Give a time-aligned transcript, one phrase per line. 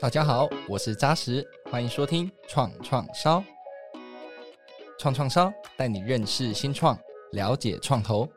[0.00, 3.42] 大家好，我是扎实，欢迎收听创创烧。
[4.96, 6.96] 创创烧带你认识新创，
[7.32, 8.28] 了解创投，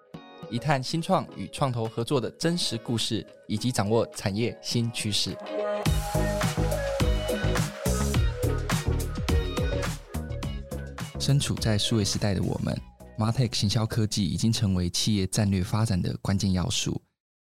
[0.49, 5.37] 一探新创与创投合作的真实故事，以及掌握产业新趋势。
[11.19, 12.75] 身处在数位时代的我们
[13.19, 16.99] ，MarTech 行销科技已经成为企业战略发展的关键要素，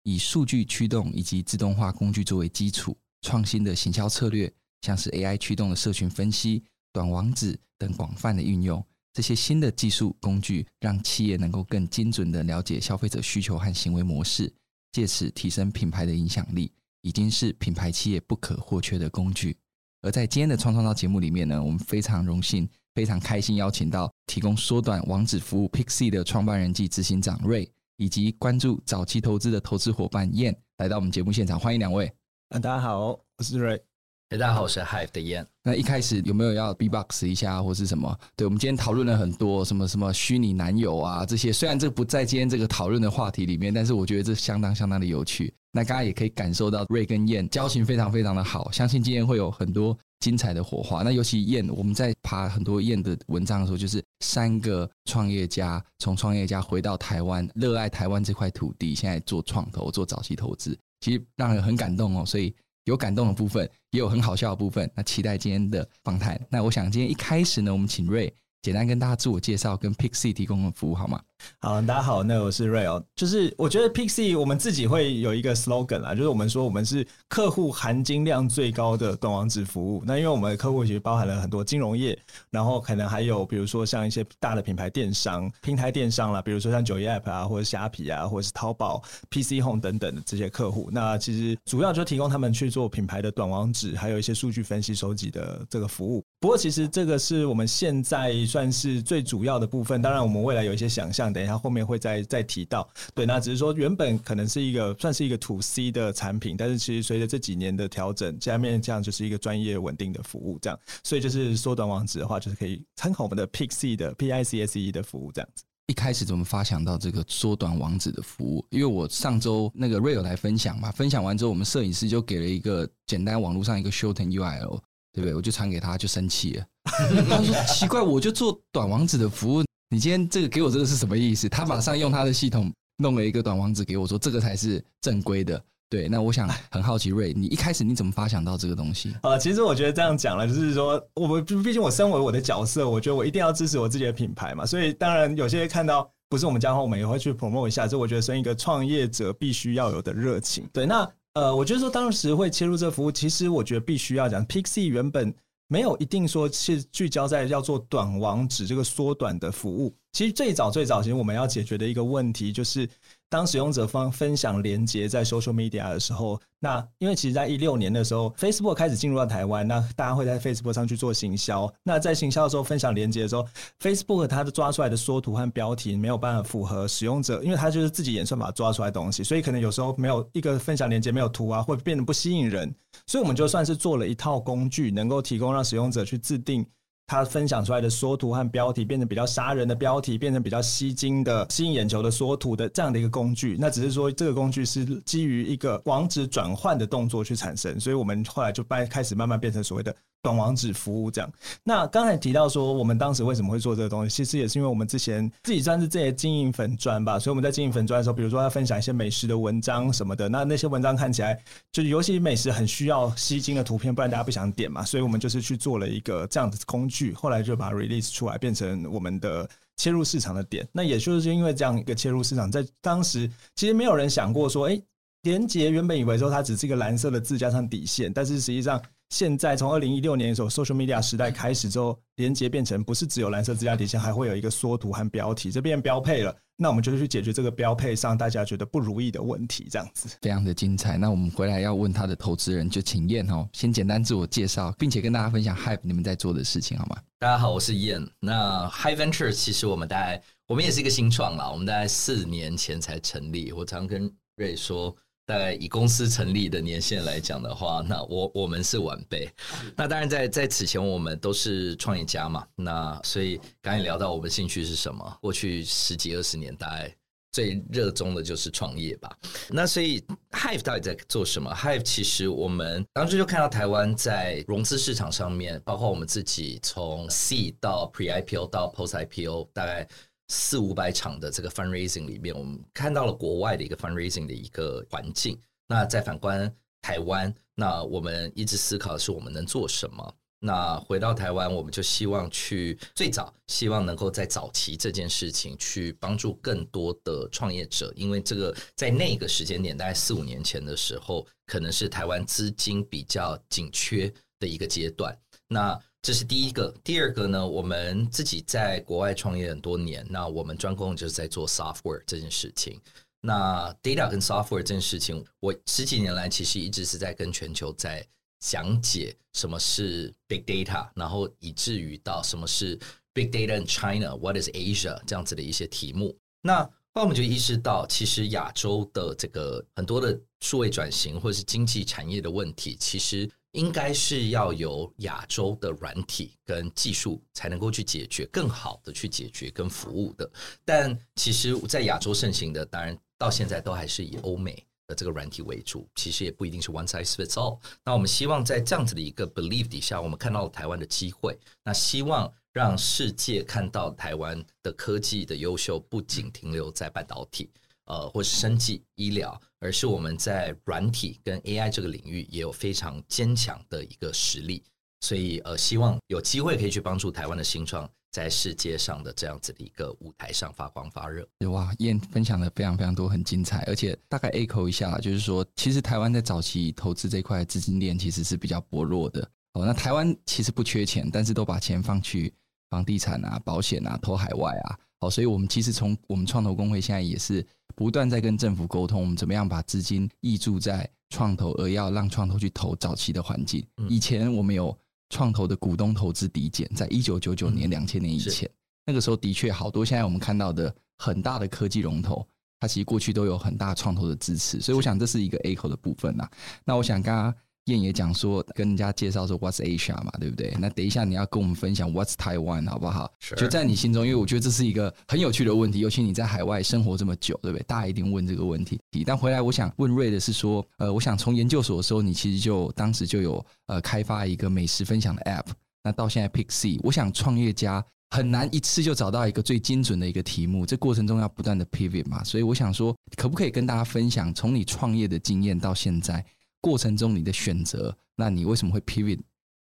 [0.04, 2.98] 以数据驱动以及自动化工具作为基础。
[3.22, 4.52] 创新的行销策略，
[4.82, 14.54] 像是 AI 驱动的社群分析、短网址等广泛的运用，这些新的技术工具让企业能够更精准地了解消费者需求和行为模式，
[14.92, 19.58] 借此提升品牌的影响力，已经是品牌企业不可或缺的工具。
[20.02, 32.14] 而在今天的创创造节目里面呢，我们非常荣幸、非常开心邀请到提供缩短网址服务 Pixie 的创办人暨执行长 Ray，以及关注早期投资的投资伙伴 Yan 来到我们节目现场，欢迎两位。
[32.48, 33.82] 大家好，我是 Ray。
[34.30, 35.48] 大家好，我是 Hive 的 Yan。
[35.64, 38.18] 那一开始有没有要 B-box 一下，或是什么？
[38.36, 45.52] 对，我们今天讨论了很多什么什么虚拟男友啊这些，虽然这不在今天这个讨论的话题里面，但是我觉得这相当相当的有趣。
[45.72, 51.02] 那刚刚也可以感受到 Ray 跟 Yan 交情非常非常的好，相信今天会有很多精彩的火花。
[51.02, 60.78] 那尤其 Yan，我们在爬很多 Yan 的文章的时候，就是三个创业家从创业家回到台湾，热爱台湾这块土地，现在做创投、做早期投资。
[61.02, 62.54] 其实让人很感动哦，所以
[62.86, 64.90] 有感动的部分，也有很好笑的部分。
[64.96, 66.40] 那期待今天的访谈。
[66.50, 71.22] 那我想今天一开始呢，我们请瑞简单跟大家自我介绍，跟 Pixie 提供的服务好吗？
[71.60, 73.04] 好，大家好，那我是 Ray。
[73.16, 80.04] 就是我觉得 Pixie 我们自己会有一个 slogan 啊，就是我们说我们是客户含金量最高的短网址服务。
[80.06, 82.18] 那因为我们的客户其实包含了很多金融业，
[82.52, 90.90] 然后可能还有比如说像一些大的品牌电商、平台电商啦，比如说像九一 App 啊，或者虾皮啊，或者是淘宝、PC Home 等等的这些客户。
[90.92, 96.24] 那其实主要就提供他们去做品牌的短网址，还有一些数据分析收集的这个服务。
[96.40, 100.00] 不过其实这个是我们现在算是最主要的部分。
[100.02, 101.25] 当然，我们未来有一些想象。
[101.32, 102.88] 等一下，后面会再再提到。
[103.14, 110.80] 对，那只是说原本可能是一个算是一个 to C 的产品，但是其实随着这几年的调整，下面这样就是一个专业稳定的服务，这样。
[111.04, 115.64] 所以就是缩短网址的话，就是可以参考我们的 Pixi 的 P I C S E 的服务这样子。
[115.88, 118.66] 一开始怎么发想到这个缩短网址的服务？
[118.72, 124.80] 因为我上周那个 Ray 来分享嘛，分享完之后，我们摄影师就给了一个简单网络上一个 shorten URL，
[125.14, 125.36] 对不对？
[125.36, 126.66] 我就传给他，就生气了。
[127.30, 129.65] 他说奇怪，我就做短网址的服务。
[129.90, 131.48] 你今天这个给我这个是什么意思？
[131.48, 135.62] 他马上用他的系统弄了一个短网址给我，说这个才是正规的。
[135.88, 139.16] 对，那我想很好奇，Ray，你一开始你怎么发想到这个东西？
[139.22, 144.66] 呃，其实我觉得这样讲了，就是说，我们毕竟我身为我的角色，我觉得我一定要支持我自己的品牌嘛。
[144.66, 147.88] 所以当然有些看到不是我们家的话，我们也会去 promote 一下。
[147.88, 150.68] 这我觉得是一个创业者必须要有的热情。
[150.74, 155.34] 对，那呃，我觉得说当时会切入这个服务，其实我觉得必须要讲，Pixie 原本
[155.68, 159.96] 没有一定说是聚焦在要做短网址这个缩短的服务。
[160.12, 162.88] 其实最早最早，其实我们要解决的一个问题就是，
[163.30, 171.72] 当使用者方分享连接在 social media 的时候，那因为其实，在一六年的时候，Facebook 开始进入到台湾，那大家会在 Facebook 上去做行销。
[171.84, 173.46] 那在行销的时候分享连接的时候
[173.82, 182.74] ，Facebook 它的抓出来的缩图和标题没有办法符合使用者，因为它就是自己演算法抓出来的东西，所以可能有时候没有一个分享连接没有图啊，会变得不吸引人。
[183.06, 186.66] 所以我们就算是做了一套工具，能够提供让使用者去制定。
[187.08, 193.56] 他分享出来的缩图和标题变成比较杀人的标题，变成比较吸睛的、吸引眼球的缩图的这样的一个工具。
[193.60, 199.96] 那只是说这个工具是基于一个网址转换的动作去产生，所以我们后来就开开始慢慢变成所谓的。
[200.26, 201.32] 短网址服务这样，
[201.64, 204.10] 那刚才提到说，我们当时为什么会做这个东西？
[204.10, 211.40] 其实也是因为我们之前自己算是这些经营粉砖吧，所以我们在经营粉砖的时候，比如说要分享一些美食的文章什么的，那那些文章看起来
[211.72, 219.48] 就是尤其美食很需要吸睛的图片，不然大家不想点嘛，所以我们就是去做了一个这样的工具，后来就把 release 出来，变成我们的
[219.78, 220.68] 切入市场的点。
[220.72, 224.82] 那也就是因为这样一个切入市场，在当时其实没有人想过说，哎，
[225.22, 228.82] 连结原本以为说它只是一个蓝色的字加上底线，但是实际上。
[229.10, 236.36] 现在从二零一六年的时候，social media 时代开始之后，连接变成不是只有蓝色字加底线，还会有一个缩图和标题，这变标配了。
[236.58, 240.98] 那我们就去解决这个标配上大家觉得不如意的问题，这样子非常的精彩。
[240.98, 246.98] 那我们回来要问他的投资人，就请 Yan 哦，先简单自我介绍，并且跟大家分享 Hive 你们在做的事情，好吗？
[247.20, 248.08] 大家好，我是 Yan。
[248.20, 253.52] 那 Hive Venture 其实我们大概我们也是一个新创啦，我们大概四年前才成立。
[253.52, 254.96] 我常跟 Ray 说。
[255.26, 259.28] 大概以公司成立的年限来讲的话，那我我们是晚辈。
[259.76, 262.46] 那当然在在此前我们都是创业家嘛。
[262.56, 265.18] 那所以刚才聊到我们兴趣是什么？
[265.22, 266.96] 过去十几二十年，大概
[267.32, 269.18] 最热衷的就是创业吧。
[269.50, 270.00] 那所以
[270.32, 279.88] Hive 到底在做什么？Hive 其实我们当时就看到台湾在融资市场上面，包括我们自己从 C 到 Pre IPO 到 Post IPO，大概
[280.28, 285.40] 四五百场的这个 fundraising 里面，我们看到了国外的一个 fundraising 的一个环境。
[285.68, 290.16] 那再反观台湾，那我们一直思考的是我们能做什么。
[290.40, 305.18] 那回到台湾，我们就希望去最早，希望能够在早期这件事情去帮助更多的创业者，因为这个在那个时间点，大概四五年前的时候，可能是台湾资金比较紧缺的一个阶段。
[305.48, 312.80] 那这是第一个，第二个呢，我们自己在国外创业很多年，那我们专攻就是在做 software 这件事情。
[313.22, 318.06] 那 data 跟 software 这件事情，我十几年来其实一直是在跟全球在。
[318.42, 322.78] 讲解什么是 big data，然后以至于到什么是
[323.12, 326.16] big data in China，what is Asia 这样子的一些题目。
[326.44, 340.32] 那那我们就意识到，其实亚洲的这个很多的数位转型或者是经济产业的问题，其实应该是要由亚洲的软体跟技术才能够去解决，更好的去解决跟服务的。
[340.64, 344.66] 但其实，在亚洲盛行的，当然到现在都还是以欧美。
[344.88, 347.58] 的这个软体为主，其实也不一定是 one size fits all。
[347.84, 351.36] 那我们希望在这样子的一个 belief 底下，我们看到了台湾的机会。
[351.64, 357.52] 那希望让世界看到台湾的科技的优秀，不仅停留在半导体，
[357.84, 364.64] 呃，或是生技医疗，而是我们在软体跟 AI 这个领域也有非常坚强的一个实力。
[365.02, 367.90] 所以，呃，希望有机会可以去帮助台湾的新创。
[368.10, 371.28] 在世界上的这样子的一个舞台上发光发热。
[371.50, 379.30] 哇，燕分享的非常非常多，很精彩，而且大概 echo 一下，就是说，其实台湾在早期投资这块资金链其实是比较薄弱的。
[379.52, 382.34] 哦，那台湾其实不缺钱，但是都把钱放去
[382.70, 384.78] 房地产啊、保险啊、投海外啊。
[385.00, 387.46] 好，所以我们其实从我们创投公会现在也是
[387.76, 393.66] 不断在跟政府沟通，我们怎么样把资金挹注在创投，而要让创投去投早期的环境。
[393.90, 394.78] 以前我们有。
[395.12, 398.50] 创投的股东投资抵减，在一九九九年、两千年以前，
[398.88, 399.86] 那个时候的确好多。
[399.86, 402.28] 现在我们看到的很大的科技龙头，
[402.60, 406.28] 它其实过去都有很大创投的支持，所以我想这是一个 echo 的部分呐。
[406.66, 407.36] 那我想刚刚。
[407.66, 410.56] 燕也讲说，跟人家介绍说 What's Asia 嘛，对不对？
[410.60, 417.64] 那等一下你要跟我们分享 What's Taiwan 好不好.就在你心中，因为我觉得这是一个很有趣的问题，尤其你在海外生活这么久，对不对？
[417.64, 418.80] 大家一定问这个问题。
[419.06, 425.48] 但回来我想问瑞的是说，呃，我想从研究所的时候，你其实就当时就有呃开发一个美食分享的 App，
[425.84, 436.24] 那到现在 PickSea，我想创业家很难一次就找到一个最精准的一个题目，这过程中要不断的 pivot 嘛，所以我想说，可不可以跟大家分享从你创业的经验到现在？
[436.66, 439.20] 过程中你的选择，那你为什么会 pivot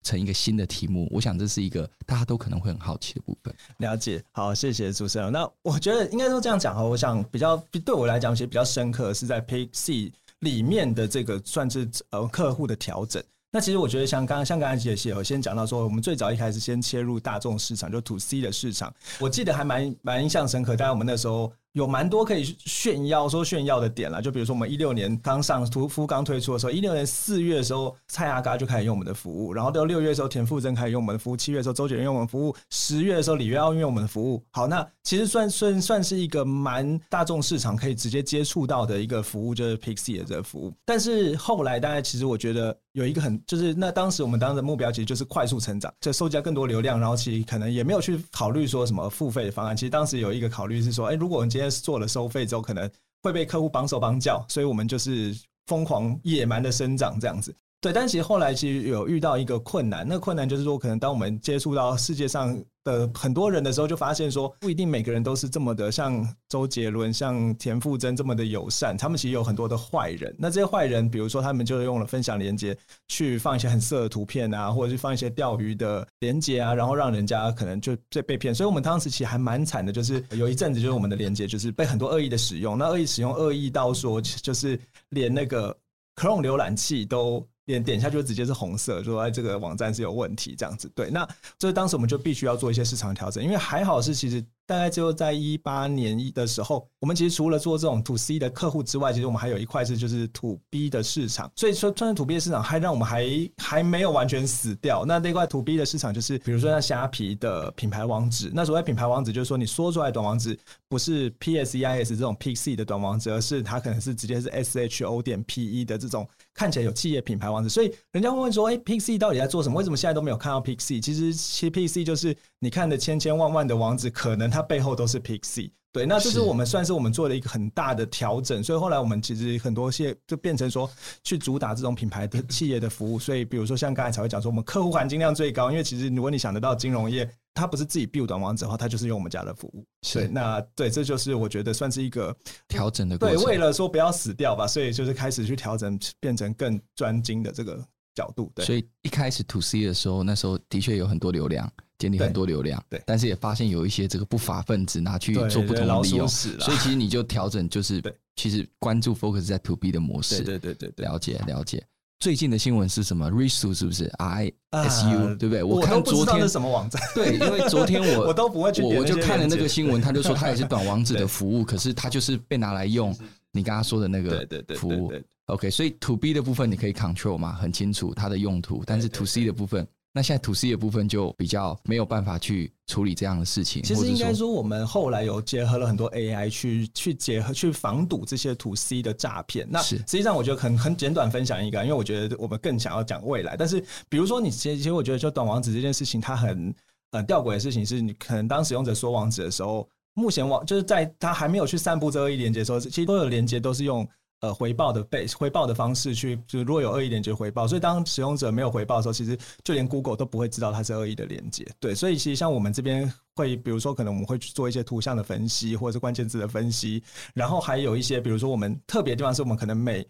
[0.03, 1.07] 成一个新的题目？
[1.13, 3.55] 我想这是一个大家都可能会很好奇的部分。
[3.77, 5.31] 了解，好，谢谢主持人。
[5.31, 13.23] 那我觉得应该说这样讲哈，我想比较对我来讲，其实比较深刻是在 Pick C 里面的这个算是呃客户的调整。
[13.53, 20.75] 那其实我觉得像刚刚像刚才姐姐有先讲到说，我们最早一开始先切入大众市场，就 To C 的市场，我记得还蛮蛮印象深刻。
[20.75, 21.53] 但我们那时候。
[21.79, 34.43] 有蛮多可以炫耀说炫耀的点了，就比如说我们一六年刚上屠夫刚推出的时候，一六年四月的时候，蔡阿嘎就开始用我们的服务，然后到六月的时候，田馥甄开始用我们的服务，七月的时候，周杰伦用我们服务，十月的时候，里约奥运用我们的服务。
[34.51, 40.75] 好，那其实算算算是一个蛮大众市场可以直接接触到的一个服务，就是 Pixie 的这个服务。
[40.85, 49.77] 但是后来，大家其实我觉得有一个很就是那当时我们当时的目标其实就是快速成长，就收集到更多流量，然后其实可能也没有去考虑说什么付费的方案。
[49.77, 52.47] 其实当时有一个考虑是说，哎，如果我们今天做了收费。
[52.47, 52.91] 之后可能
[53.23, 57.55] 会被客户绑手绑脚，所以我们就是疯狂野蛮的生长这样子。
[57.81, 70.35] 对，但其实后来其实有遇到一个困难，那困难就是说，可能当我们接触到世界上的很多人的时候，就发现说，不一定每个人都是这么的像周杰伦、像田馥甄这么的友善，他们其实有很多的坏人。
[70.37, 78.53] 那这些坏人，比如说他们就用了分享连接去放一些很色的图片啊，或者是放一些钓鱼的连接啊，然后让人家可能就被被骗。
[78.53, 84.77] 所以我们当时其实还蛮惨的，就是有一阵子就是我们的连接就是被很多恶意的使用，那恶意使用恶意到说，就是
[85.11, 85.73] 连那个
[86.17, 87.47] Chrome 浏览器都。
[87.69, 90.91] 点点下去就直接是红色，说哎，这个网站是有问题这样子。
[90.95, 94.45] 对，那所以当时我们就必须要做一些市场调整，因为还好是其实。
[94.69, 101.51] 大概就在一八年的时候，我们其实除了做这种 To C 的客户之外，其实我们还有一块是就是 To B 的市场。
[101.57, 105.07] 所以说，算是 To B 的市场还让我们还还没有完全死掉。
[105.07, 108.51] 那那块 To B 的市场就是，比如说像虾皮的品牌网址。
[108.53, 110.55] 那所谓品牌网址，就是说你说出来的短网址
[110.87, 115.83] 不是 P S E I S 这种 P C 的短网址，而是它可能是直接是 S H O 点 P E
[115.83, 117.71] 的这种看起来有企业品牌网址。
[117.71, 119.79] 所以人家会问说，哎，P C 到底在做什么？
[119.79, 121.01] 为什么现在都没有看到 P C？
[121.01, 125.71] 其实，其实 P C 就是你看的千千万万的网址，可能它背后都是 PickSea。
[125.91, 130.89] 对，那这是我们算是我们做了一个很大的调整，所以后来我们其实很多些就变成说
[131.25, 133.19] 去主打这种品牌的 企业的服务。
[133.19, 139.83] 所以比如说像刚才才会讲说，我们客户含金量最高，因为其实如果你想得到金融业，它不是自己 build 短网址的话，它就是用我们家的服务。
[140.03, 142.37] 是，那对，这就是我觉得算是一个
[142.69, 143.37] 调整的过程。
[143.39, 147.83] 对，为了说不要死掉吧，所以就是开始去调整，变成更专精的这个
[148.15, 148.53] 角度。
[148.55, 151.69] 对，所以一开始 to C 的时候，那时候的确有很多流量。
[151.99, 158.03] 建立很多流量，对，但是也发现有一些这个不法分子拿去做不同的利用，所以其实你就调整，就是
[158.37, 161.85] 其实关注 focus 在 to B 的模式，对对对对，了解了解。
[162.21, 165.63] 最近的新闻是什么？Risu 是不是？I S U 对不对？
[165.63, 167.01] 我看昨天是什么网站？
[167.15, 173.17] 对，因为昨天我 我都不会去，我我就看了那个新闻，他就说他也是 短网址的服务，可是他就是被拿来用
[173.53, 174.45] 你刚刚说的那个
[174.77, 175.13] 服务。
[175.47, 179.87] OK，所以 to B 的部分你可以 control 嘛，很清楚它的用途，但是 to C 的部分。
[180.19, 183.81] 那现在 to C 的部分就比较没有办法去处理这样的事情。
[183.85, 189.65] 其实应该说，我们后来有结合了很多 AI 去去结合去防堵这些 to C 的诈骗。
[189.71, 193.57] 那实际上我觉得很很简短分享一个，因为我觉得我们更想要讲未来。
[193.57, 196.75] 但是比如说你其实其实我觉得就短网址这件事情，它很
[197.13, 204.05] 呃吊诡的事情是，你可能当使用者说网址的时候，目前网就是在他还没有去散布这个一连接的时候，其实所有连接都是用。
[204.41, 211.67] 呃，回报的被回报的方式去，就是如果有恶意连接回报，所以当使用者没有回报的时候，其实就连 Google 都不会知道它是恶意的连接。
[211.81, 217.03] 对，所以其实像我们这边会，比如说可能我们会去做一些图像的分析，或者是关键字的分析，
[217.35, 220.07] 然后还有一些，比如说我们特别地方是我们可能每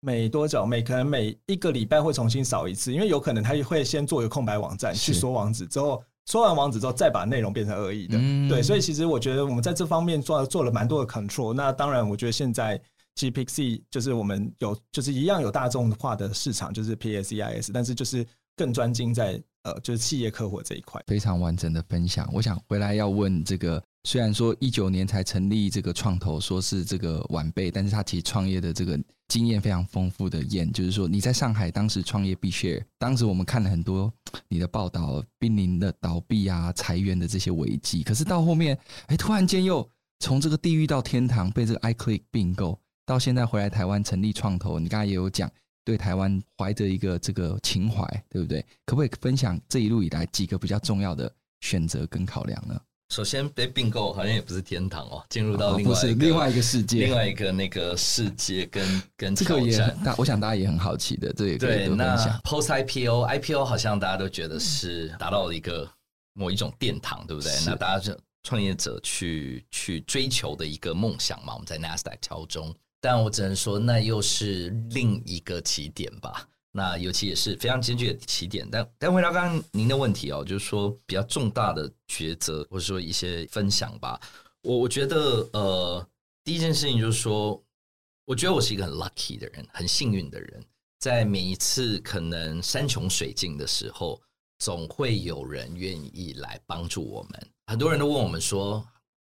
[0.00, 8.16] 每多久，每可能每一个礼拜会重新扫一次，因为有可能他会先做一个空白网站去锁网址，之后锁完网址之后再把内容变成恶意的。
[8.16, 11.52] 嗯、对，所以其实我觉得我们在这方面做做了蛮多的 control。
[11.52, 12.80] 那当然，我觉得现在。
[13.16, 21.02] GPIX 就是我们有，就是一样有大众化的市场，就是 PACIS，但是就是更专精在呃，就是企业客户这一块。
[21.06, 22.28] 非常完整的分享。
[22.32, 30.40] 我想回来要问这个，虽然说一九年才成立这个创投，说是这个晚辈，但是他其实创业的这个经验非常丰富的。
[30.44, 34.12] 燕就是说，你在上海当时创业 Bshare，当时我们看了很多
[34.48, 39.88] 你的报道，濒临的倒闭啊、裁员的这些危机，可是到后面，哎，突然间又
[40.20, 42.78] 从这个地狱到天堂，被这个 iClick 并购。
[43.06, 45.50] 到现在回来台湾成立创投，你刚才也有讲，
[45.84, 48.60] 对台湾怀着一个这个情怀，对不对？
[48.84, 52.78] 可不可以分享这一路以来几个比较重要的选择跟考量呢？
[53.10, 59.32] 首先被并购好像也不是天堂哦，进入到另外一个、哦、不是另外一个世界，另外一个那个世界跟跟。
[59.32, 61.88] 这个也大，我想大家也很好奇的，这也对。
[61.88, 65.88] 那 Post IPO IPO 好像大家都觉得是达到了一个
[66.32, 67.52] 某一种殿堂，对不对？
[67.64, 72.74] 那大家就创业者去去追求的一个梦想嘛，我们在 NASDAQ 敲钟。
[73.06, 76.44] 但我只能说，那又是另一个起点吧。
[76.72, 78.68] 那尤其也是非常艰巨的起点。
[78.68, 84.20] 但但回答刚刚您的问题哦，就是说比较重大的抉择，或者说一些分享吧。
[84.60, 86.08] 我我觉得，呃，
[86.42, 87.62] 第一件事情就是说，
[88.24, 90.64] 我觉得我是一个很 lucky 的人，很幸运的人。
[90.98, 94.20] 在每一次可能山穷水尽的时候，
[94.58, 97.48] 总会有人愿意来帮助我们。
[97.68, 98.84] 很多人都问我们说，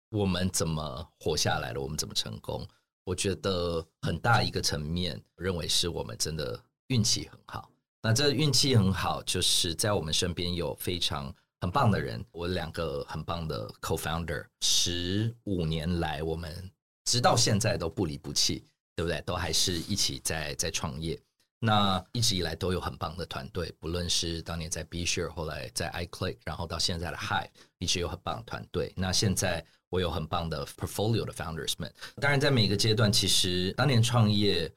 [0.08, 1.80] 我们怎么活下来了？
[1.82, 2.66] 我们怎么成功？
[3.06, 7.70] 我觉得很大一个层面，认为是我们真的运气很好。
[8.02, 12.24] 那这运气很好，就是在我们身边有非常很棒的人。
[12.32, 16.68] 我两个很棒的 co-founder，十五年来我们
[17.04, 19.20] 直到现在都不离不弃，对不对？
[19.20, 21.16] 都还是一起在在创业。
[21.60, 28.92] 那一直以来都有很棒的团队，不论是当年在 BeShare，后来在 iClick，然后到现在的 Hive，一直有很棒的团队。
[28.96, 29.64] 那现在。
[29.88, 34.70] 我有很棒的 portfolio 的 founders 们，当然在每个阶段，其实当年创业，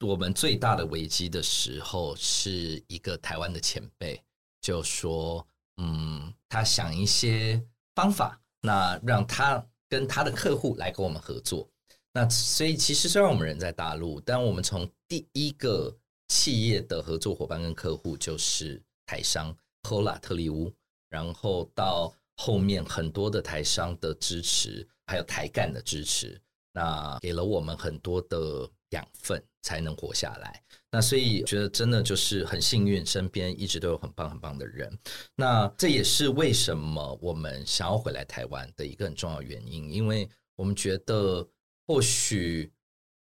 [0.00, 4.20] 我们最大的危机的时候，是一个台湾的前辈
[4.60, 5.46] 就说，
[5.76, 7.62] 嗯，他想一些
[7.94, 11.68] 方法，那让他跟他的客户来跟我们合作。
[12.12, 15.96] 那所以其实虽然我们人在大陆，但我们从第一个
[16.26, 20.72] 企业的合作伙伴跟客户就是台商 Hola 特力屋，
[21.08, 22.12] 然后到。
[22.40, 26.40] 后面很多的台商的支持，还有台干的支持，
[26.72, 30.62] 那给了我们很多的养分，才能活下来。
[30.88, 34.96] 那所以觉得真的就是很幸运，身边一直都有很棒很棒的人。
[35.34, 41.44] 那这也是为什么我们想要回来台湾的一个很重要原因，因为我们觉得
[41.88, 42.72] 或许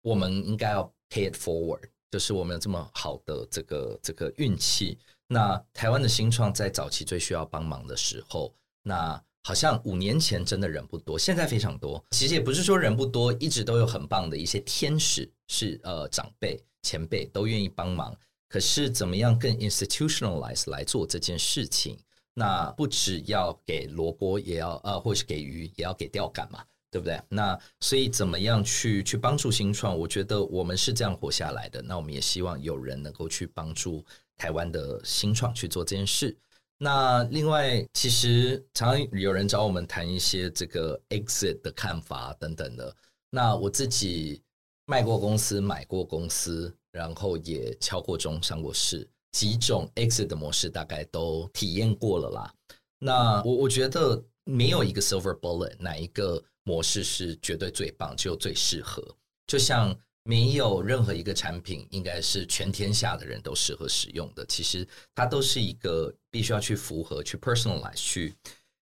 [0.02, 4.99] 我们应该要 pay it forward，就是我们有这么好的这个这个运气。
[5.26, 8.54] 那台湾的新创在早期最需要帮忙的时候。
[8.87, 12.05] 那好像五年前真的人不多，现在非常多。
[12.12, 18.16] 其实也不是说人不多，一直都有很棒的一些天使，是呃长辈前辈都愿意帮忙。
[18.49, 21.99] 可是怎么样更 institutionalize 来做这件事情？
[22.33, 26.64] 那不只要给萝卜，也要呃，或是给鱼，也要给钓竿嘛。
[26.88, 27.21] 对不对？
[27.28, 29.99] 那所以怎么样去去帮助新创？
[29.99, 31.83] 我觉得我们是这样活下来的。
[31.83, 34.02] 那我们也希望有人能够去帮助
[34.38, 36.35] 台湾的新创去做这件事。
[36.78, 42.95] 那另外，其实常有人找我们谈一些这个 exit 的看法等等的。
[43.30, 44.42] 那我自己
[44.85, 52.54] 卖过公司，买过公司，然后也敲过钟、上过市，几种 exit 的模式大概都体验过了啦。
[52.99, 59.02] 那我我觉得没有一个 silver bullet，哪一个模式是绝对最棒，只有最适合。
[59.47, 59.99] 就像。
[60.26, 64.45] 没有任何一个产品应该是全天下的人都适合使用的。
[64.47, 68.35] 其实它都是一个必须要去符合、去 personalize、去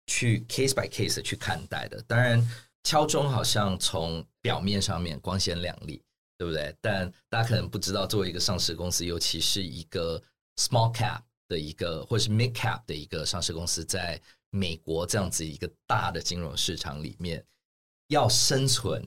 [0.07, 2.03] 去 case by case 去看待的。
[2.09, 2.43] 当然，
[2.83, 6.03] 敲钟好像从表面上面光鲜亮丽，
[6.39, 6.75] 对不对？
[6.81, 10.19] 但大家可能不知道，作为一个上市公司，尤其是一个
[10.57, 17.45] small cap 的一个，或是 mid cap 的一个上市公司，在美国这样子一个大的金融市场里面，
[18.09, 19.05] 要生存。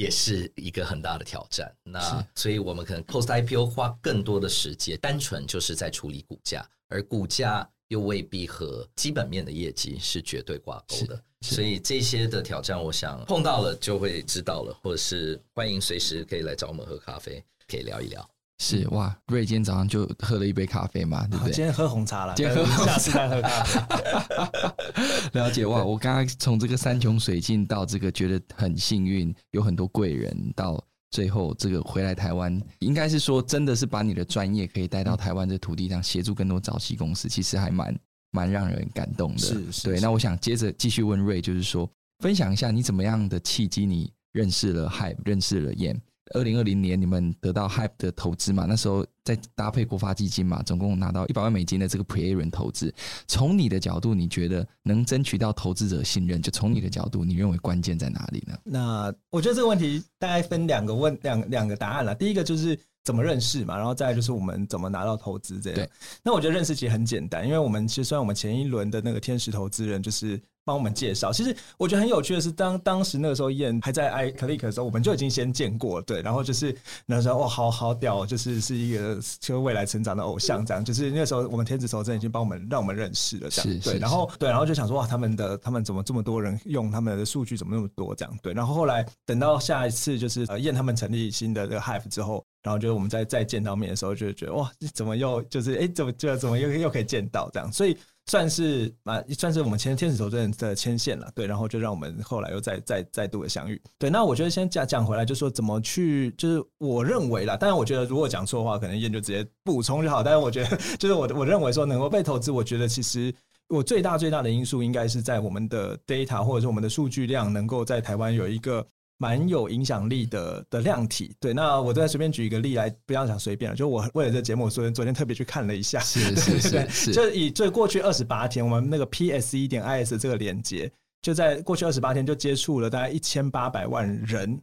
[0.00, 1.70] 也是一个很大的挑战。
[1.82, 11.22] 那所以我们可能 post IPO 花更多的时间，单纯就是在处理股价，而股价又未必和基本面的业绩是绝对挂钩的。
[11.42, 18.30] 所以这些的挑战，我想碰到了就会知道了，或者是欢迎随时可以来找我们喝咖啡，可以聊一聊。
[18.62, 21.52] 是哇，瑞今天早上就喝了一杯咖啡嘛，对不对？
[21.54, 25.30] 今天喝红茶了，今天喝红茶，下次再喝咖啡。
[25.40, 30.78] 了解哇，我刚刚从这个山穷水尽到这个觉得很幸运，有很多贵人，到
[31.10, 37.98] 最后这个回来台湾，应该是说真的是把你的专业可以带到台湾这土地上，协助更多早期公司，其实还蛮
[38.30, 39.38] 蛮让人感动的。
[39.38, 40.00] 是是，对。
[40.00, 45.98] 那我想接着继续问瑞，就是说分享一下你怎么样的契机，你认识了 Hype，认识了 Yan。
[46.34, 48.64] 二零二零年，你们得到 Hype 的投资嘛？
[48.68, 52.92] 那时候再搭配国发基金嘛，总共拿到一百万美金的这个 Pre-A 轮投资。
[53.26, 56.40] 从你的角度，你觉得能争取到投资者信任？
[56.40, 58.56] 就从你的角度，你认为关键在哪里呢？
[58.64, 62.14] 那我觉得这个问题大概分两个问两两个答案了。
[62.14, 65.76] 第一个就是怎么认识嘛，然后再来就是我们怎么拿到投资这样。
[65.76, 65.90] 对。
[66.22, 70.40] 那我觉得认识其实很简单，因为我们其实虽然我们前一轮的那个天使投资人就是。
[70.70, 76.72] 帮我们介绍，其实我觉得很有趣的是，当当时那个时候燕还在 iClick 的时候，我们就已经先见过，对，然后就是
[77.06, 97.98] 那时候哇，好好屌，就是是一个就未来成长的偶像这样，就是那个时候我们天子手真已经帮我们让我们认识了这样，对，然后对，然后就想说哇，他们的他们怎么这么多人用他们的数据怎么那么多这样，对，然后后来等到下一次就是呃燕他们成立新的这个 Hive 之后，然后就是我们再再见到面的时候，就觉得哇，怎么又就是哎，怎么就怎么又又可以见到这样，所以。
[98.30, 104.08] 算是啊，算是我们前天使投资人的牵线了，对，然后就让我们后来又再再再度的相遇，对。
[104.08, 110.22] 那我觉得先讲讲回来，就说怎么去，就是我认为啦，当然我觉得如果讲错的话，可能燕就直接补充就好。
[110.22, 113.34] 但是我觉得，就是我我认为说能够被投资，我觉得其实
[113.68, 118.86] 我最大最大的因素应该是在我们的 data 或者是我们的数据量能够在台湾有一个。
[119.22, 121.52] 蛮有影响力的的量体，对。
[121.52, 123.76] 那我再随便举一个例来，不要讲随便了。
[123.76, 127.12] 就我为了这节目，所以昨天特别去看了一下，是 是是是。
[127.12, 134.58] 就以最过去二十八天，我们那个 PSE 点 IS 这个连接，就在过去二十八天就接触了大概一千八百万人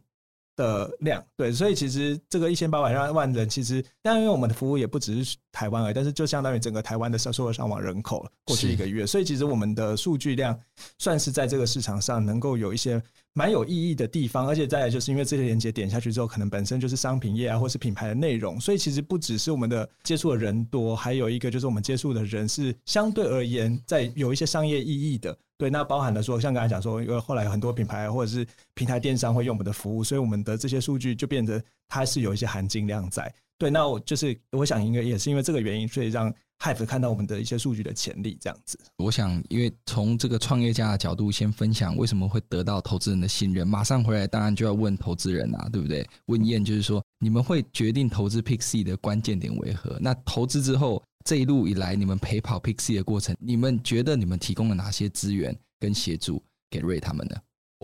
[0.56, 1.52] 的量，对。
[1.52, 8.30] 所以其实这个一千八百万人，其实但因为我们的服务也不只是台湾而已，但是就相当于整个台湾的销售额上网人口了。
[8.44, 10.58] 过去一个月，所以其实我们的数据量
[10.98, 13.00] 算是在这个市场上能够有一些。
[13.38, 25.38] 蛮有意义的地方，而且再来就是因为这些连接点下去之后，可能本身就是商品页啊，或是品牌的内容，所以其实不只是我们的接触的人多，还有一个就是我们接触的人是相对而言在有一些商业意义的。
[25.56, 33.32] 对，那包含了说，像刚才讲说，因为后来很多品牌或者是平台电商会用我们的服务，所以我们的这些数据就变得它是有一些含金量在。
[33.56, 36.34] 对，那我就是我想，应该也是因为这个原因，所以让。
[36.60, 38.78] Hype 看到我们的一些数据的潜力，这样子。
[38.96, 43.66] 我想，因为从这个创业家的角度，先分享为什么会得到投资人的信任。
[43.66, 46.04] 马上回来，当然就要问投资人啊，对不对？
[46.26, 49.96] 问燕，就是说，你们会决定投资 Pixie 的关键点为何？
[50.00, 57.36] 那投资之后，这一路以来，你们陪跑 Pixie 的过程，你们觉得你们提供了哪些资源跟协助给瑞他们呢？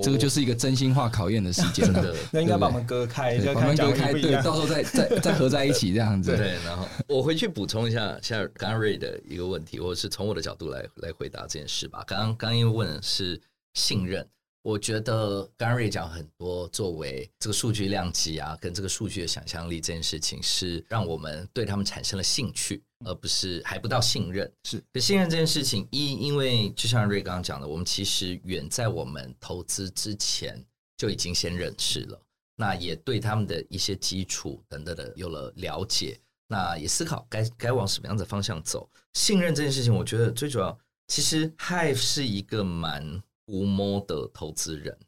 [0.03, 6.37] 这个就是一个真心话考验的时间了，那应该把我们割开，把我们割开，对，到时候再再 再合在一起这样子。
[6.37, 12.03] 对，然后我回去补充一下，像刚刚瑞的一个问题，或者是从我的角度来来回答这件事吧。
[12.07, 13.41] 刚刚刚因为问的是
[13.75, 14.27] 信任。
[14.65, 24.51] 我觉得刚瑞讲很多，作为这个数据量级啊，跟这个数据的想象力这件事情，是让我们对他们产生了兴趣，而不是还不到信任。
[24.65, 30.59] 是，可信任这件事情，一因为就像瑞刚刚讲的，我们其实远在我们投资之前
[30.97, 32.19] 就已经先认识了，
[32.57, 38.89] 那也对他们的一些基础等等的有了了解，那也思考该该往什么样的方向走。
[39.13, 43.23] 信任这件事情，我觉得最主要，其实 Hive 是一个蛮。
[43.45, 44.99] 估摸的投资人，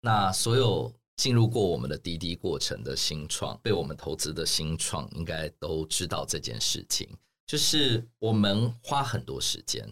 [0.00, 7.08] 那所有进入过我们的滴滴过程的新创，被我们投资的新创，应该都知道这件事情，
[7.46, 9.88] 就是我们花很多时间。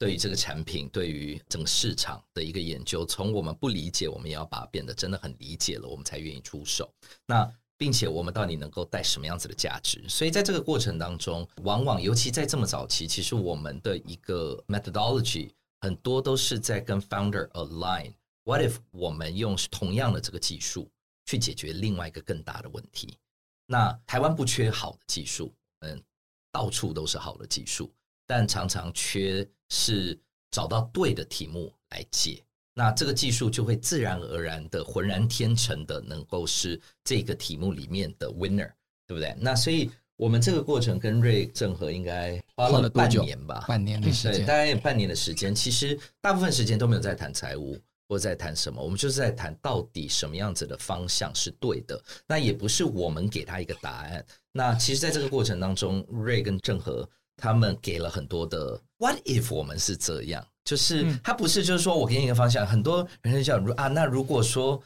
[0.00, 6.88] 对于这个产品，对于整个市场的一个研究，从我们不理解，我们也要把它变得真的很理解了，我们才愿意出手。
[7.26, 10.04] 那并且我们到底能够带什么样子的价值？
[10.08, 18.12] 所以在这个过程当中，往往尤其在这么早期，其实我们的一个 methodology 很多都是在跟 founder align。
[18.44, 20.90] What if 我们用同样的这个技术
[21.26, 23.18] 去解决另外一个更大的问题？
[23.66, 26.02] 那台湾不缺好的技术，嗯，
[26.50, 27.92] 到处都是好的技术。
[28.26, 30.18] 但常常缺是
[30.50, 38.70] 找到对的题目来解，那这个技术就会自然而然的浑然天成的能够是这个题目里面的 winner，
[39.06, 39.34] 对不对？
[39.38, 45.54] 那所以我们这个过程跟 Ray 整合应该花了半年吧，半年的时间，大概有半年的时间。
[45.54, 47.78] 其实大部分时间都没有在谈财务
[48.08, 51.98] 或在谈什么，我们就是在谈到底什么样子的方向是对的。
[52.26, 54.22] 那也不是我们给他一个答案。
[54.52, 57.08] 那其实在这个过程当中，Ray 跟正和。
[57.40, 60.44] 他们给了很多的 What if 我们是这样？
[60.64, 64.82] 就是他不是就是说我给你一个方向，很多人就想啊，那如果说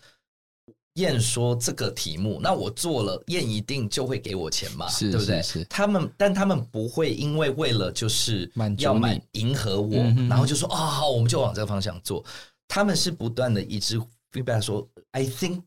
[0.94, 5.42] 燕说这个题目，那我做了，验一定就会给我钱嘛，是对不对？
[5.68, 9.96] 他们，但他们不会因为为了就是要满迎合我，
[10.28, 12.24] 然后就说啊、哦，好，我们就往这个方向做。
[12.68, 14.00] 他们是不断的一直
[14.32, 15.62] feedback 说，I think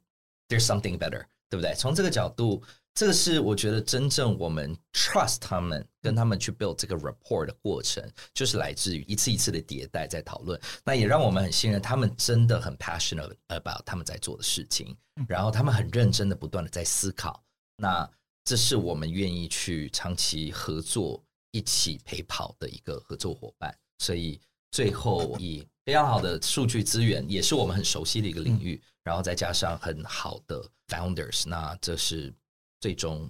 [0.48, 1.74] there's something better，对不对？
[1.76, 2.62] 从这个角度。
[2.96, 8.02] 这个是我觉得真正我们 trust 他们跟他们去 build 这个 rapport 的过程，
[8.34, 10.58] 就是来自于一次一次的迭代在讨论。
[10.86, 14.96] 那也让我们很信任他们，真的很 passionate about 他们在做的事情，
[15.28, 17.44] 然后他们很认真的不断的在思考。
[17.76, 18.10] 那
[18.46, 23.78] 这是我们愿意去长期合作、一起陪跑的一个合作伙伴。
[24.00, 24.40] 所以
[24.72, 32.34] 最后以非常好的数据资源，也是我们很熟悉的一个领域，然后再加上很好的 founders，那这是。
[32.80, 33.30] 最终，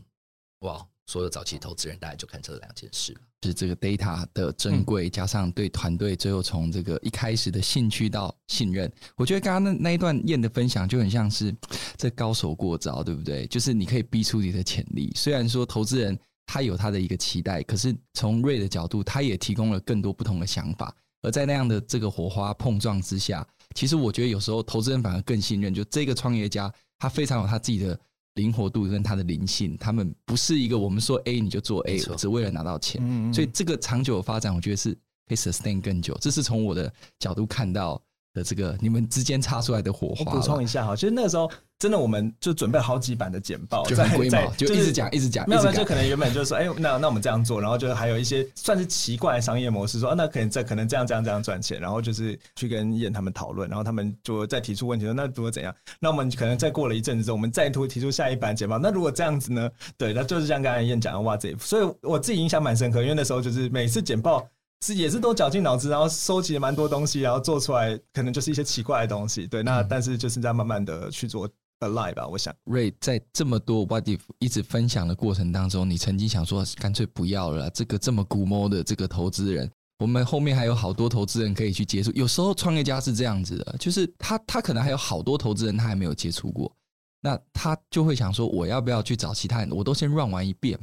[0.60, 0.86] 哇！
[1.08, 8.91] 所有早期投资人大概就看这两件事了，是这个 data 的珍贵，加上对团队最后从这个一开始的兴趣到信任。
[9.15, 11.55] 我觉得刚刚那那一段燕的分享就很像是
[11.95, 13.45] 这高手过招，对不对？
[13.45, 15.12] 就是你可以逼出你的潜力。
[15.15, 20.91] 虽然说投资人他有他的一个期待，可是从 Ray 的角度，他也提供了更多不同的想法。
[21.21, 27.99] 而在那样的这个火花碰撞之下，其实我觉得有时候投资人反而更信任，就这个创业家他非常有他自己的。
[28.36, 33.02] 灵活度跟它的灵性，他们不是一个我们说 A 你就做 A，只为了拿到钱。
[33.04, 34.93] 嗯嗯，所以这个长久的发展，我觉得是
[35.28, 36.17] 可以 sustain 更久。
[36.21, 38.02] 这是从我的角度看到
[38.36, 40.32] 的这个你们之间擦出来的火花。
[40.32, 41.50] 我补充一下哈，其实那个时候。
[41.78, 55.76] 真的，我们就准备好几版的简报，就很规模，就一直讲，一直讲，没有，就可能原本就是说，哎，那那我们这样做，然后就是还有一些算是奇怪的商业模式，说，啊，那可能这可能这样这样这样赚钱，然后就是去跟燕他们讨论，然后他们就再提出问题说，那如果怎样？
[56.00, 59.69] 那我们可能再过了一阵子之后，我们再突提出下一版简报，那如果这样子呢？
[59.98, 64.48] 对，那就是像刚才燕讲的哇，这所以我自己印象蛮深刻，因为那时候就是每次简报
[64.81, 71.49] 是也是都绞尽脑汁，然后收集了蛮多东西，然后做出来可能就是一些奇怪的东西，对，那但是就是在慢慢的去做。
[71.81, 82.13] Alive 吧，我想 Ray 在这么多 What If 一直分享的过程当中，你曾经想说干脆不要了，这个这么古摸的这个投资人，我们后面还有好多投资人可以去接触。
[82.13, 86.73] 有时候创业家是这样子的，就是他他可能还有好多投资人他还没有接触过，
[87.19, 89.69] 那他就会想说，我要不要去找其他人？
[89.71, 90.79] 我都先 run 完一遍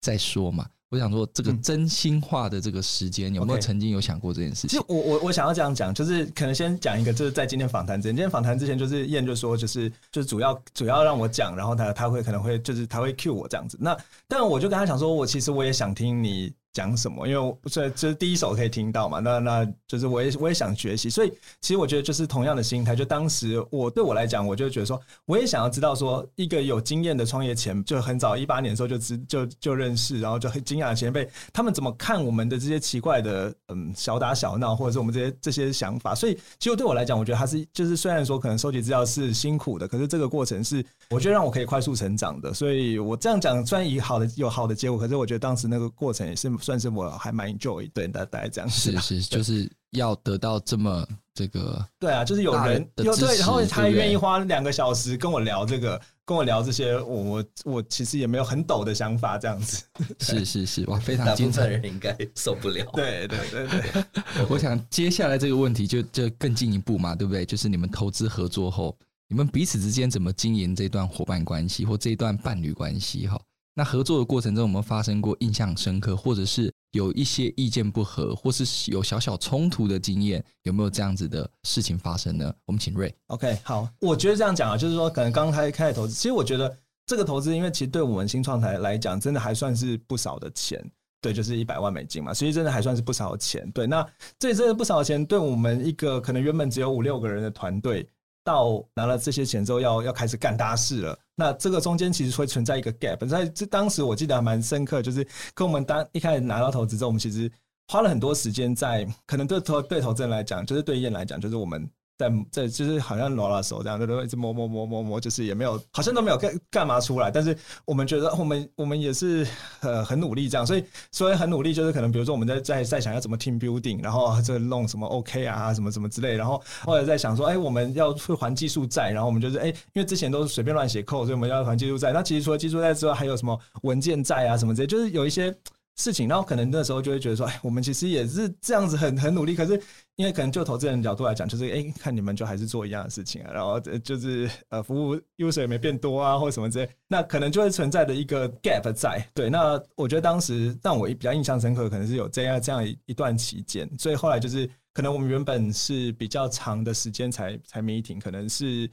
[0.00, 0.64] 再说嘛。
[0.96, 4.70] 我想说，这个真心话的这个时间，有没有曾经有想过这件事情？
[4.70, 13.76] 其实我我我想要这样讲，就是可能先讲一个，就是在今天访谈之前，今天访谈之前，就是燕就说，就是就是主要主要让我讲，然后他他会可能会就是他会 cue 我这样子。
[13.80, 16.52] 那但我就跟他讲说，我其实我也想听你。
[16.76, 17.26] 讲什么？
[17.26, 22.94] 因为我这这是第一手可以听到嘛，那那就是我也我也想学习，所以其实我觉得就是同样的心态。
[22.94, 36.14] 就当时我对我来讲，我就觉得说，我也想要知道说，一个有经验的创业前，就很早一八年的时候就知就就认识，然后就很惊讶的前辈，他们怎么看我们的这些奇怪的嗯小打小闹，或者是我们这些这些想法。
[36.14, 42.52] 所以其实对我来讲，我觉得他是就是虽然说可能收集资料是辛苦的，可是这个过程是我觉得让我可以快速成长的。
[42.52, 46.50] 所以我这样讲，虽然以好的有好的结果，可是我觉得当时那个过程也是。
[46.66, 48.90] 算是我还蛮 enjoy，对，大概这样子。
[48.98, 51.86] 是 是，就是要得到这么这个。
[52.00, 59.84] 对啊，就是有人有对，然后他还愿意花两个小时跟我聊这个，跟我聊这些，我我我其实也没有很抖的想法，这样子。
[60.18, 62.84] 是是是，哇，非常精彩，人应该受不了。
[62.94, 67.46] 对对对对， 我想接下来这个问题就就更进一步嘛，对不对？
[67.46, 68.98] 就是你们投资合作后，
[69.28, 73.28] 你们彼此之间怎么经营这段伙伴关系或这一段伴侣关系？
[73.28, 73.40] 哈。
[73.78, 82.50] 那合作的过程中有没有发生过印象深刻，或者是有一些意见不合，或是有小小冲突的经验，有没有这样子的事情发生呢？
[82.64, 83.14] 我们请瑞。
[83.26, 90.82] OK，好，我觉得这样讲啊，就是说，可能刚开开始投资，其实我觉得这个投资，因为其实对我们新创台来讲，真的还算是不少的钱。
[91.20, 93.68] 对，就是一百万美金嘛，所以真的还算是不少钱。
[93.72, 94.06] 对，那
[94.38, 98.08] 这真的不少钱，对我们一个可能原本只有五六个人的团队，
[98.46, 101.18] 到拿了这些钱之后要，要开始干大事了。
[101.34, 103.26] 那这个中间其实会存在一个 gap。
[103.26, 107.50] 在这当时我记得还蛮深刻，就是跟我们当一开始拿到投资之后，我们其实
[107.88, 111.90] 花了很多时间在，可能对投对投资人来讲，就是对燕来讲，就是我们。
[112.18, 117.30] 在在就是好像罗拉手这样，都都一直摸摸摸摸摸，就是也没有，好像都没有干干嘛出来。
[117.30, 119.46] 但是我们觉得，我们我们也是
[119.80, 132.12] 呃很努力这样，所以所以很努力，就是可能比如说我们在在在想要怎么 team building，然后这弄什么 OK 啊，什么什么之类，然后或者在想说，哎，我们要会还技术债，然后我们就是哎，因为之前都是随便乱写 code，所以我们要还技术债。
[132.12, 135.54] 那其实除了技术债之外，还有什么文件债啊什么之类，就是有一些。
[135.96, 139.80] 事情，然后可能那时候就会觉得说，哎，我们其实也是这样子很很努力，可是
[140.16, 149.26] 因为可能就投资人的角度来讲，就是哎，看你们就还是做一样的事情啊，然后就是呃，服务 user 也没变多啊，或什么之类，那可能就会存在的一个 gap 在。
[149.34, 158.90] 对，那我觉得当时让我比较印象深刻，可能是有这样这样一段期间，所以后来就是可能我们原本是比较长的时间才才 meeting，可能是。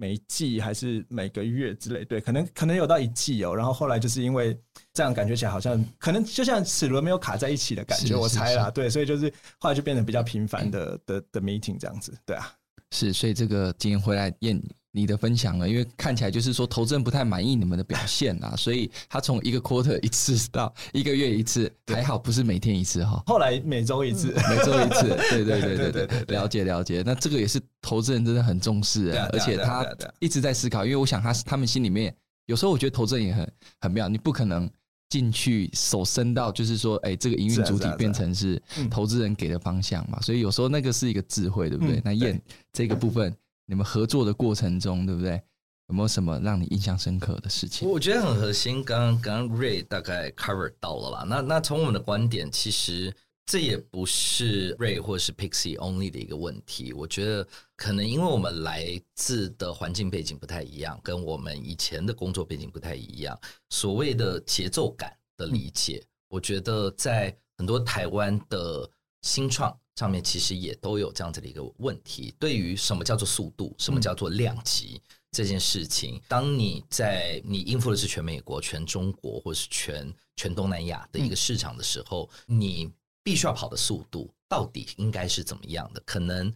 [0.00, 3.54] 每一季还是每个月之类，对，可能可能有到一季哦。
[3.54, 4.58] 然后后来就是因为
[4.94, 12.50] 这样，感觉起来好像可能就像齿轮没有卡在一起的感觉，我猜啦，对，所以就是后来就变得比较频繁的的的 meeting 这样子，对啊，
[12.92, 14.58] 是，所以这个今天回来验。
[14.92, 23.22] 你的分享了，因为看起来就是说投资人不太满意你们的表现啊，所以他从一个 quarter 一次到一个月一次，还好不是每天一次哈。
[23.26, 27.04] 后来每周一次，每周一次，对 对对对对，了解了解。
[27.06, 29.86] 那这个也是投资人真的很重视，而且他
[30.18, 32.12] 一直在思考，因为我想他他们心里面
[32.46, 34.68] 有时候我觉得投资人也很很妙，你不可能
[35.08, 42.02] 进去手伸到就是说，哎，这个营运主体变成是投资人给的方向嘛，所以有时候那个是一个智慧，对不对？
[42.04, 43.32] 那验这个部分。
[43.70, 45.40] 你们合作的过程中，对不对？
[45.86, 47.88] 有没有什么让你印象深刻的事情？
[47.88, 51.24] 我觉得很核心，刚刚刚刚 Ray 大概 cover 到了吧？
[51.24, 53.14] 那那从我们的观点，其实
[53.46, 56.92] 这也不是 Ray 或是 Pixie only 的一个问题。
[56.92, 63.38] 我觉得可能因为我们来自的环境背景不太一样，跟我们以前的工作背景不太一样。
[63.68, 68.90] 所谓的节奏感的理解，我觉得在很多台湾的
[69.22, 69.72] 新创。
[70.00, 74.98] 上面其实也都有这样子的一个问题，对于什么叫做速度，什么叫做量级
[75.30, 82.90] 这件事情，当你在你应付的是全美国、全中国或是全全东南亚的一个市场的时候，你
[83.22, 86.00] 必须要跑的速度到底应该是怎么样的？
[86.06, 86.50] 可能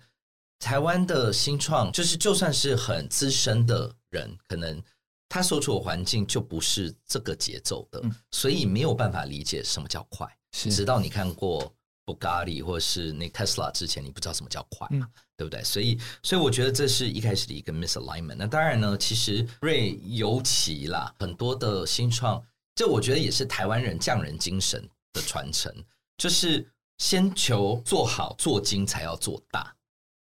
[0.59, 4.83] 台湾的新创就是就算是很资深的人，可能
[5.29, 11.71] 他所处的环境就不是这个节奏的，所以没有办法理解什么叫快，直到你看过。
[12.05, 15.63] 布咖喱或是那 Tesla 之前，你不知道什么叫快嘛，嗯、对不对？
[15.65, 18.37] 所以，所以我觉得这是一开始的一个 misalignment。
[18.37, 25.73] 那当然呢，其实 Ray 尤其啦，很多的新创，这我觉得也是台湾人匠人精神的传承，
[26.19, 29.75] 就是先求做好做精，才要做大。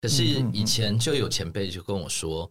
[0.00, 2.50] 可是以前就有前辈就跟我说，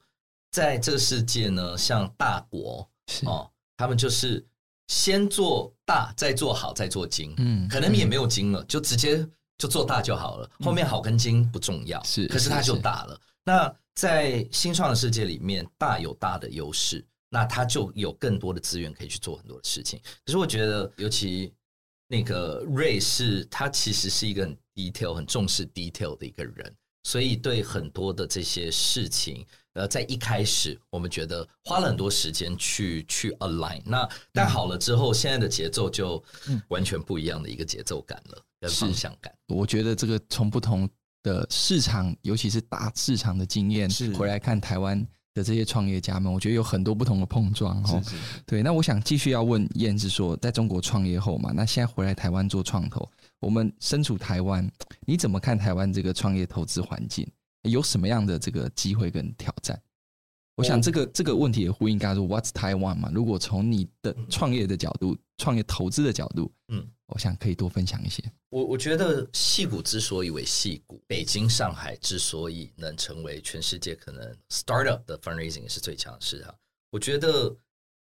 [0.51, 2.89] 在这个世界呢，像大国
[3.25, 4.45] 哦，他们就是。
[4.87, 7.33] 先做大，再做好，再做精。
[7.37, 9.25] 嗯，可能你也没有精了，就直接
[9.57, 10.49] 就做大就好了。
[10.59, 13.19] 后面好跟精不重要，是，可是它就大了。
[13.43, 19.99] 那在新创的世界里面，大有大的优势，那它就有更多的资源可以去做很多的事情。
[20.25, 21.53] 可是我觉得，尤其
[22.07, 29.45] 那个瑞士，他其实是一个很 detail、很重视 detail 的一个人，所以对很多的这些事情。
[29.73, 36.23] 呃，在一开始，我们觉得花了很多时间去去 align，那但好了之后，嗯、现在的节奏就
[36.67, 39.33] 完全不一样的一个节奏感了，跟方向感。
[39.47, 40.87] 我觉得这个从不同
[41.23, 44.99] 的市场，尤其是大市场的经验是回来看台湾
[45.33, 47.99] 的这些创业家们，我觉得有很多不同的碰撞哈。
[48.03, 53.09] 是是是对，那我想继续要问燕子说，在中国创业后嘛，那现在回来台湾做创投，
[53.39, 54.69] 我们身处台湾，
[55.07, 57.27] 你怎么看台湾这个创业投资环境？
[57.63, 59.81] 有什么样的这个机会跟挑战？
[60.55, 63.09] 我想这个这个问题也呼应刚才说 What's Taiwan 嘛？
[63.11, 68.23] 如果从你的创业的角度、创业投资的角度，嗯，我想可以多分享一些。
[68.49, 76.53] 我我觉得戏谷之所以为戏谷，北京、上海之所以能成为全世界可能 startup 的 fundraising 是最强势哈。
[76.91, 77.57] 我觉得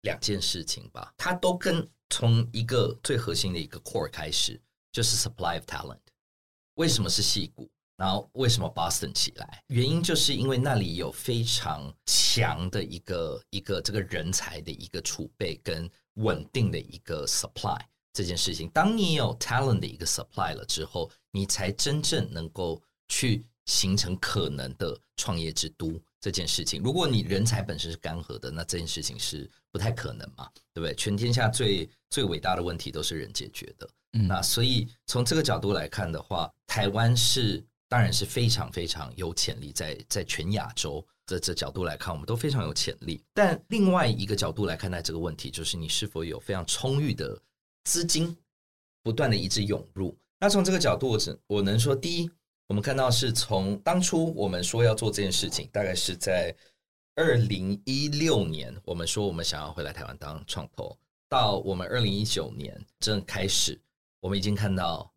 [0.01, 5.97] 两件事情吧，它都跟从一个最核心的一个 core 开始，就是 supply of talent。
[6.75, 7.67] 为什么是戏谷？
[7.97, 9.63] 然后为什么 Boston 起来？
[9.67, 17.79] 原因就是因为那里有非常强的一个一个这个人才的一个储备跟稳定的一个 supply，
[18.13, 18.69] 这件事情。
[18.69, 26.81] 当你有 talent 的一个 supply 了之后，你才真正能够去形成可能的创业之都这件事情。
[26.83, 30.93] 如果你人才本身是干涸的，那这件事情是不太可能嘛，对不对？
[30.95, 33.89] 全天下最最伟大的问题都是人解决的。
[34.13, 41.05] 嗯，那所以从这个角度来看的话，台湾是当然是非常非常有潜力在，在全亚洲。
[41.27, 43.19] 这这角度来看，我们都非常有潜力。
[43.33, 47.35] 但另外一个角度来看待这个问题，就是你是否有非常充裕的
[47.83, 48.37] 资金，
[49.01, 50.15] 不断的一直涌入。
[50.39, 52.29] 那从这个角度，我只我能说，第一，
[52.67, 56.55] 我们看到是从当初我们说要做这件事情，大概是在
[57.15, 60.95] 二零一六年，我们说我们想要回来台湾当创投，
[61.27, 63.81] 到我们二零一九年正开始，
[64.19, 65.11] 我们已经看到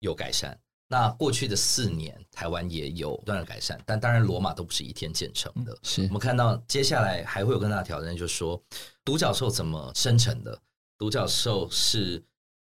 [0.00, 0.58] 有改善。
[0.92, 5.74] 那过去的四年，台湾也有不断的改善，但当然罗马都不是一天建成的。
[5.82, 8.62] 是我们看到接下来还会有更大的挑战，就是说
[9.02, 10.60] 独角兽怎么生成的？
[10.98, 12.22] 独角兽是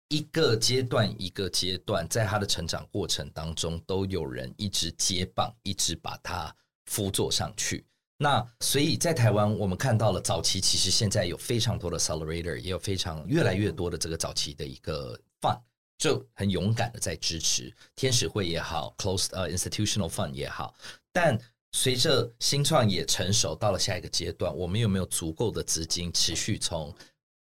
[0.09, 6.53] 一个阶段一个阶段，在它的成长过程当中，都有人一直接棒，一直把它
[6.87, 7.85] 辅佐上去。
[8.17, 15.57] 那所以在台湾，我们看到了早期，其实现在有非常多的 accelerator，也有非常越来越多的这个早期的一个 fund。
[15.99, 20.73] 就很勇敢的在支持天使会也好，closed 呃 institutional fund 也好，
[21.13, 21.37] 但
[21.73, 26.91] 随着新创也成熟到了下一个阶段，我们有没有足够的资金持续从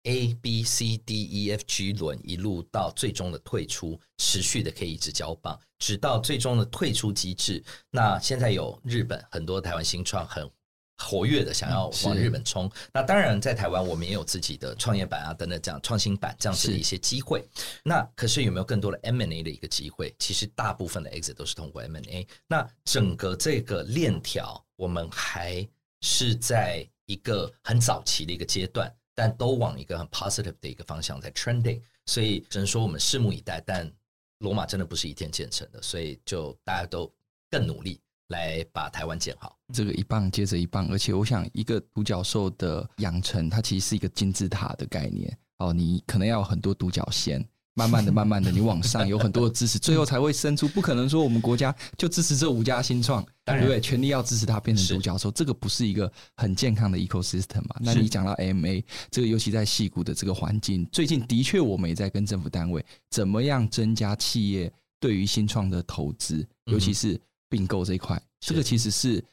[0.03, 7.63] A B C D E F G 轮一路到最终的退出，持续的可以一直交棒，直到最终的退出机制？
[7.91, 10.49] 那现在有日本很多台湾新创很。
[10.97, 17.45] 活跃的想要往日本冲，那当然在台湾我们也有自己的创业板啊等等这样创新板这样子的一些机会。
[17.83, 20.15] 那可是有没有更多的 M&A 的一个机会？
[20.17, 22.25] 其实大部分的 exit 都是通过 M&A。
[22.47, 25.67] 那整个这个链条，我们还
[26.01, 31.81] 是在一个很早期的一个阶段，但都往一个很 positive 的一个方向在 trending。
[32.05, 33.61] 所以只能说我们拭目以待。
[33.65, 33.91] 但
[34.39, 37.11] 罗马真的不是一天建成的，所以就大家都
[37.51, 37.99] 更努力。
[38.29, 45.71] 来把台湾建好，这个一棒接着一棒，而且我想一个独角兽的养成，它其实是一个金字塔的概念哦。
[45.71, 47.45] 你可能要有很多独角仙，
[47.77, 50.67] 慢慢的、慢慢的，你往上有很多的支持， 最后才会生出。
[50.69, 53.79] 不可能说我们国家就支持这五家新创，对不对？
[53.79, 57.75] 全力要支持它变成独角兽，这个不是一个很健康的 ecosystem 嘛？
[57.79, 67.21] 那你讲到 AMA 这个，尤其在戏谷的这个环境，最近的确我们也在跟政府单位怎么样增加企业对于新创的投资，尤其是。
[67.49, 69.23] 并购这一块，这个其实是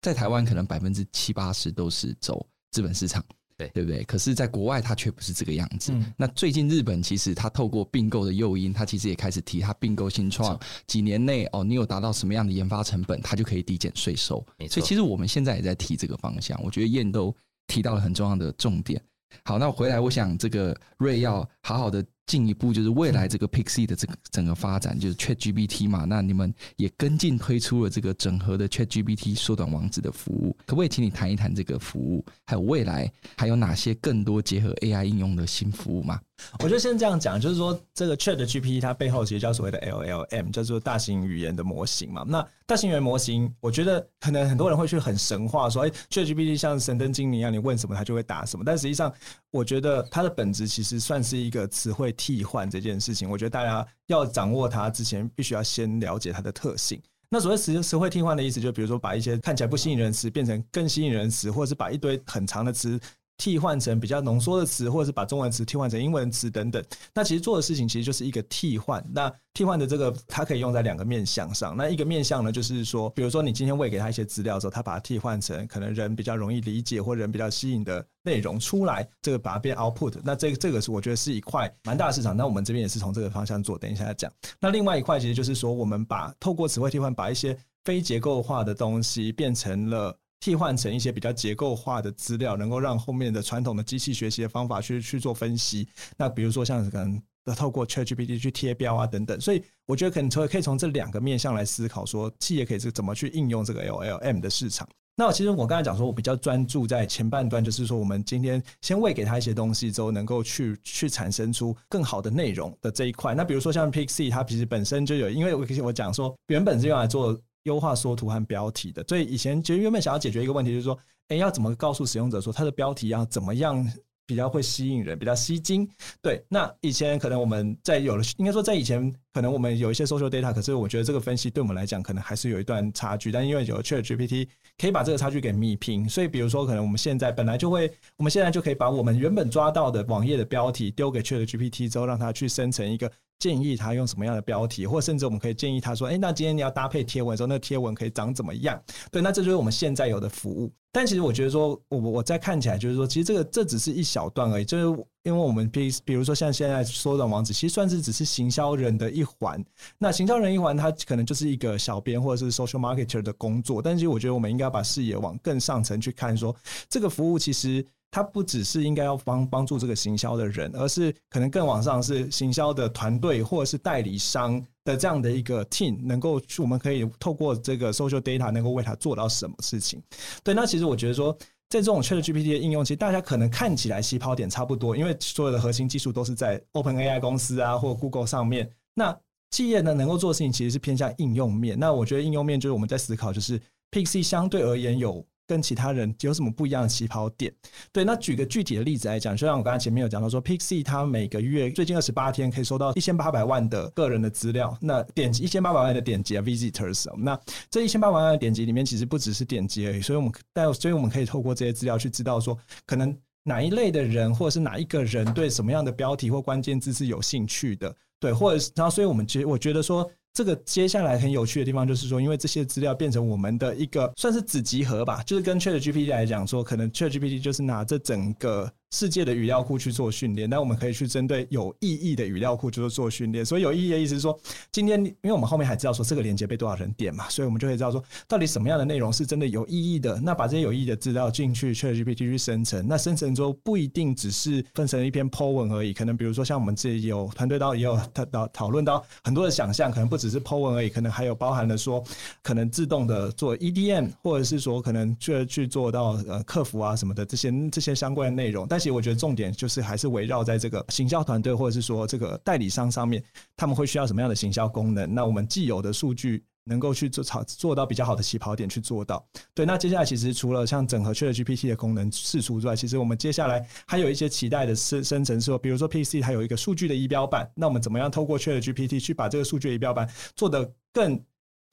[0.00, 3.24] 在台湾可能百分之七八十都是走资本市场，
[3.56, 4.02] 对对不对？
[4.04, 5.92] 可是，在国外它却不是这个样子。
[6.16, 14.44] 那最近日本其实它透过并购的诱因，它其实也开始提它并购新创，几年内哦，你有达到什么样的研发成本，它就可以抵减税收。
[14.68, 17.34] 所以其实我们现在也在提这个方向，我觉得燕都
[17.66, 19.02] 提到了很重要的重点。
[19.44, 22.04] 好，那回来我想这个 Ray 要好好的。
[22.26, 36.20] 进一步就是未来这个 Pixie 的这个整个发展，就是 ChatGPT 嘛，那你们也跟进推出了这个整合的 ChatGPT 缩短网址的服务，可不可以请你谈一谈这个服务，还有未来还有哪些更多结合 AI 应用的新服务吗？
[36.58, 42.24] 我觉得先这样讲，就是说这个 ChatGPT 它背后其实叫所谓的 LLM，叫做大型语言的模型嘛。
[42.26, 48.64] 那大型语言模型，我觉得可能很多人会去很神话说，哎，ChatGPT 像神灯精灵一样，你问什么它就会答什么。
[48.64, 49.12] 但实际上，
[49.50, 53.28] 我觉得它的本质其实算是一个词汇替换这件事情。
[53.28, 57.00] 我觉得大家要掌握它之前，必须要先了解它的特性。
[57.28, 63.00] 那所谓词词汇替换的意思，就比如说把一些看起来不吸引人词变成更吸引人词，或者是把一堆很长的词。
[63.42, 66.80] 替换成比较浓缩的词，或者是把中文词替换成英文词等等。
[67.12, 69.04] 那其实做的事情其实就是一个替换。
[69.12, 71.76] 那替换的这个它可以用在两个面向上。
[71.76, 80.14] 那一个面向呢，就是说，比如说你今天喂给他一些资料之后，他把它替换成可能人比较容易理解或人比较吸引的内容出来，这个把它变 output。
[80.22, 82.36] 那这个这个是我觉得是一块蛮大的市场。
[82.36, 83.76] 那我们这边也是从这个方向做。
[83.76, 84.30] 等一下再讲。
[84.60, 90.16] 那另外一块其实就是说，我们把透过词汇替换，把一些非结构化的东西变成了。
[90.42, 95.86] 替换成一些比较结构化的资料，能够让后面的传统的机器学习的方法去去做分析。
[96.16, 97.22] 那比如说像可能
[97.54, 104.88] 透过 ChatGPT 去贴标啊等等，所以我觉得可能从可以从这两个面向来思考，说企业可以是怎么去应用这个 LLM 的市场。
[105.14, 113.32] 那其实我刚才讲说，我比较专注在前半段，就是说我们今天先喂给他一些东西之后，能够去去产生出更好的内容的这一块。
[113.32, 117.40] 那比如说像 Pixie，它其实本身就有，因为我我讲说原本是用来做。
[117.64, 120.98] 优化缩图和标题的，所以以前其实原本想要解决一个问题，就是说，
[121.28, 123.86] 哎，要怎么告诉使用者说它的标题要怎么样
[124.24, 125.86] 比较会吸引人，比较吸睛？
[126.22, 133.30] 对，那以前可能我们在有了，应该说在以前可能我们有一些 social data，可是我觉得这个分析对我们来讲可能还是有一段差距。
[133.30, 134.48] 但因为有了 ChatGPT
[134.78, 136.08] 可以把这个差距给弭平。
[136.08, 143.10] 所以，比如说，可能我们现在本来就会，我们现在就可以把我们原本抓到的网页的标题丢给 ChatGPT 之后，让它去生成一个
[143.42, 148.80] 建议他用什么样的标题，或甚至我们可以建议他说：“哎，那今天你要搭配贴文的时候，那个贴文可以长怎么样？”
[149.10, 150.70] 对，那这就是我们现在有的服务。
[150.92, 154.64] 但其实我觉得说，我我在看起来就是说，其实这个这只是一小段而已。
[154.64, 159.60] 就是因为我们比比如说像现在缩短网址，其实算是只是行销人的一环。
[159.98, 163.82] 那行销人一环，他可能就是一个小编或者是 social marketer 的工作。
[163.82, 166.54] 但是我觉得我们应该把视野往更上层去看，说
[166.88, 167.84] 这个服务其实。
[168.12, 180.00] 它不只是应该要帮帮助这个行销的人，而是可能更往上是行销的团队或者是代理商的这样的一个 team，能够去我们可以透过这个 social data 能够为他做到什么事情？
[180.44, 181.32] 对，那其实我觉得说，
[181.70, 188.70] 在这种 ChatGPT 的应用，其实大家可能看起来起跑点差不多，因为所有的核心技术都是在 OpenAI 公司啊或 Google 上面。
[188.94, 189.18] 那
[189.52, 191.78] 企业呢能够做的事情其实是偏向应用面。
[191.78, 193.58] 那我觉得应用面就是我们在思考，就是
[193.90, 195.24] Pixie 相对而言有。
[195.52, 197.52] 跟其他人有什么不一样的起跑点？
[197.92, 207.38] 对，那举个具体的例子来讲，就像我刚才前面有讲到说，Pixie 它每个月最近二十八天可以收到一千八百万的个人的资料，那点击一千八百万的点击啊，visitors，那
[207.70, 220.10] 这一千八百万的点击里面其实不只是点击而已，所以我们但所以我们可以透过这些资料去知道说，可能哪一类的人或者是哪一个人对什么样的标题或关键字是有兴趣的，对，或者是然后所以我们觉我觉得说。
[220.34, 228.72] 这个接下来很有趣的地方就是说，因为这些资料变成我们的一个算是子集合吧，就是跟 ChatGPT 来讲说，可能 ChatGPT 就是拿这整个。
[228.92, 233.44] 世界的语料库去做训练，那我们可以去针对有意义的语料库就是做训练。
[233.44, 234.38] 所以有意义的意思是说，
[234.70, 240.20] 今天因为我们后面还知道说这个链接被多少人点嘛，所以我们就可以知道说到底什么样的内容是真的有意义的。
[240.20, 252.04] 那把这些有意义的资料进去 ChatGPT 去生成，那生成之后不一定只是分成一篇 po 文而已，可能比如说像我们这里有团队到也有讨讨讨论到很多的想象，可能不只是 po 文而已，可能还有包含了说
[252.42, 258.66] 可能自动的做 EDM，或者是说可能去去做到呃客服啊什么的这些这些相关的内容。
[258.68, 263.22] 但其实我觉得重点就是还是围绕在这个行销团队或者是说这个代理商上面，
[263.56, 265.14] 他们会需要什么样的行销功能？
[265.14, 269.24] 那我们既有的数据能够去做做做到比较好的起跑点去做到。
[269.54, 281.22] 对，那接下来其实除了像整合 ChatGPT 的功能释出之外，其实我们接下来还有一些期待的生生成，说比如说 PC 它有一个数据的仪表板，那我们怎么样透过 ChatGPT 去把这个数据仪表板做得更？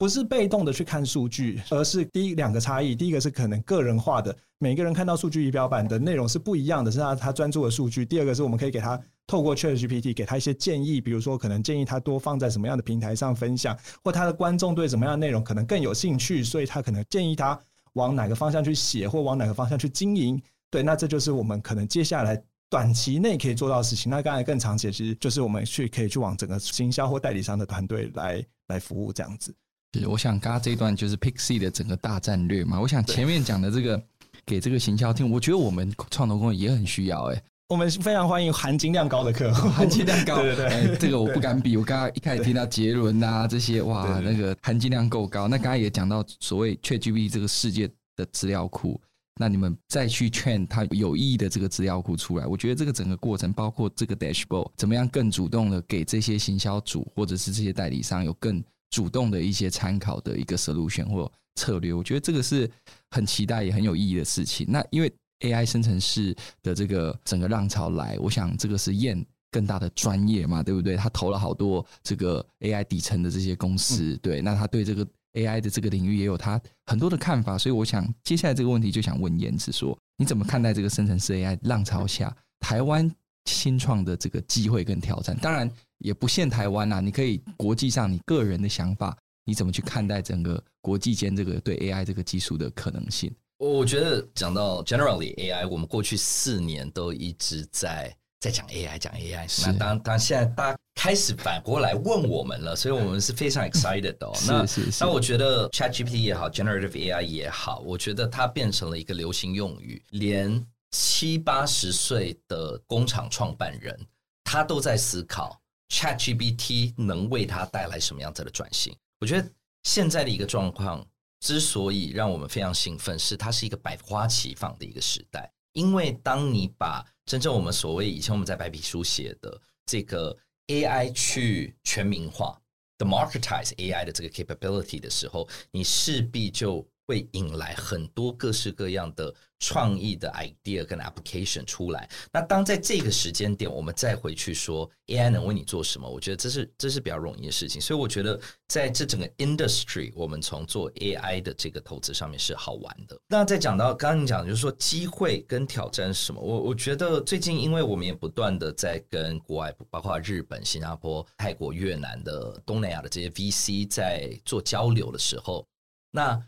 [0.00, 2.96] 不是被动的去看数据，而是第一两个差异。
[2.96, 8.02] 第一个是可能个人化的，每个人看到数据仪表板的内容是不一样的，是他他专注的数据。
[8.02, 17.60] 第二个是我们可以给他透过 ChatGPT 给他一些建议，比如说可能建议他多放在什么样的平台上分享，或他的观众对什么样的内容可能更有兴趣，所以他可能建议他
[17.92, 20.40] 往哪个方向去写，或往哪个方向去经营。
[20.70, 24.08] 对，那这就是我们可能接下来短期内可以做到的事情。
[24.08, 29.54] 那刚才更长期其实就是我们去可以去往整个行销或代理商的团队来来服务这样子。
[29.92, 32.80] 是，我想刚刚这一段就是 Pixie 的整个大战略嘛。
[32.80, 34.00] 我想前面讲的这个
[34.46, 37.42] 给这个行销听，我觉得我们创投公司也很需要哎、欸。
[37.68, 41.76] 我们非常欢迎含金量高的客户，含金量高， 对对对、欸，这个我不敢比。
[41.76, 45.46] 我刚刚一开始听到杰伦呐这些，哇，那个含金量够高。
[45.46, 49.00] 那刚刚也讲到所谓 ChatGPT 这个世界的资料库，
[49.40, 58.62] 那你们再去劝他有意义的这个资料库出来，我觉得这个整个过程，包括这个 dashboard 怎么样更主动的给这些行销组或者是这些代理商有更。
[58.90, 62.70] 主动的一些参考的一个 solution 或策略，我觉得这个是
[63.10, 64.66] 很期待也很有意义的事情。
[64.68, 70.96] 那因为 AI 生成式的这个整个浪潮来，我想这个是验更大的专业嘛，对不对？
[70.96, 77.56] 他投了好多这个 AI 底层的这些公司，对，那他对这个 AI 的这个领域也有他很多的看法。
[77.56, 83.10] 所以我想接下来这个问题就想问燕子说，你怎么看待这个生成式 AI 浪潮下台湾
[83.46, 85.36] 新创的这个机会跟挑战？
[85.38, 85.70] 当然。
[86.00, 93.32] 也不限台湾呐，你可以国际上你个人的想法，你怎么去看待整个国际间这个对 AI 这个技术的可能性？
[93.58, 99.66] 我觉得讲到 generally AI，我们过去四年都一直在在讲 AI，讲 AI。
[99.66, 104.32] 那当当现在大家开始反过来问我们了，所以我们是非常 excited 的哦。
[104.48, 104.66] 那。
[104.98, 113.94] 那我觉得 ChatGPT 也好，Generative AI 也好，我觉得它变成了一个流行用语，连七八十岁的工厂创办人
[114.42, 115.59] 他都在思考。
[115.90, 118.96] ChatGPT 能为它带来什么样子的转型？
[119.20, 121.06] 我觉得现在的一个状况
[121.40, 125.52] 之所以让我们非常兴奋，是它是一个百花齐放的一个时代。
[125.72, 130.36] 因为当你把真正我们所谓以前我们在白皮书写的这个
[130.68, 132.60] AI 去全民化
[132.98, 142.08] ，democratize AI 的这个 capability 的时候，你势必就会引来很多各式各样的创意的 idea 跟 application 出来。
[142.32, 147.80] 那当在这个时间点，我们再回去说 AI 能为你做什么，我觉得这是这是比较容易的事情。
[147.80, 153.18] 所以我觉得在这整个 industry，我们从做 AI 的这个投资上面是好玩的。
[153.26, 156.40] 那再讲到刚刚你讲，就是说机会跟挑战是什么？
[156.40, 165.66] 我我觉得最近，因为我们也不断的在跟国外，包括日本、新加坡、泰国、越南的东南亚的这些 VC 在做交流的时候，
[166.12, 166.40] 那。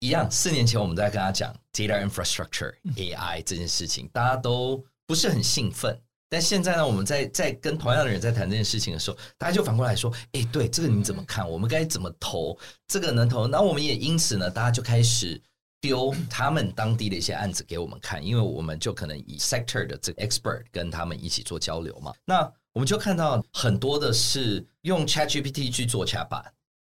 [0.00, 6.00] 一样，四年前我们在跟他讲 data infrastructure AI 这件事情，大家都不是很兴奋。
[6.30, 11.48] 但现在呢，我们在在跟同样的人在谈这件事情的时候，大家就反过来说：“哎，对，这个你怎么看？
[11.48, 12.56] 我们该怎么投？
[12.86, 15.40] 这个能投？”那我们也因此呢，大家就开始
[15.80, 22.12] 丢他们当地的一些案子给我们看，因为我们就可能以 sector 的这个 expert 跟他们一起做交流嘛。
[22.26, 22.40] 那
[22.74, 26.44] 我们就看到很多的是用 ChatGPT 去做 chatbot，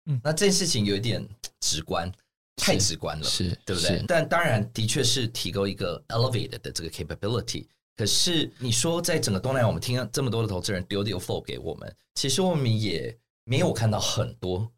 [0.05, 1.27] 嗯，那这件事情有一点
[1.59, 2.09] 直观。
[2.55, 4.03] 太直观了，是，对不对？
[4.07, 7.67] 但当然，的确是提供一个 elevated 的这个 capability。
[7.95, 14.71] 可是你说，在整个东南亚，我们听了这么多的投资人丢 deal flow 给我们，其实我们也没有看到很多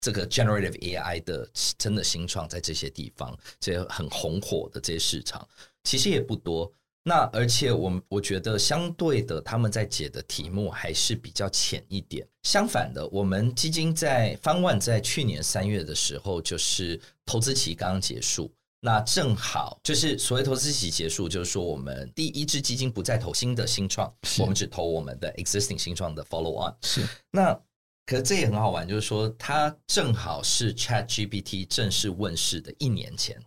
[0.00, 5.46] 这个 generative AI 的真的新创在这些地方，这些很红火的这些市场，
[5.84, 6.72] 其实也不多。
[7.04, 12.26] 那而且我我觉得相对的，他们在解的题目还是比较浅一点。
[12.42, 26.76] 相反的，我们基金在 Fund One 在去年三月的时候，就是投资期刚刚结束，那正好就是所谓投资期结束，就是说我们第一支基金不再投新的新创，我们只投我们的 existing 新创的 Follow On。
[26.82, 27.08] 是。
[27.30, 27.58] 那
[28.04, 33.40] 可是这也很好玩，就是说它正好是 Chat GPT 正式问世的一年前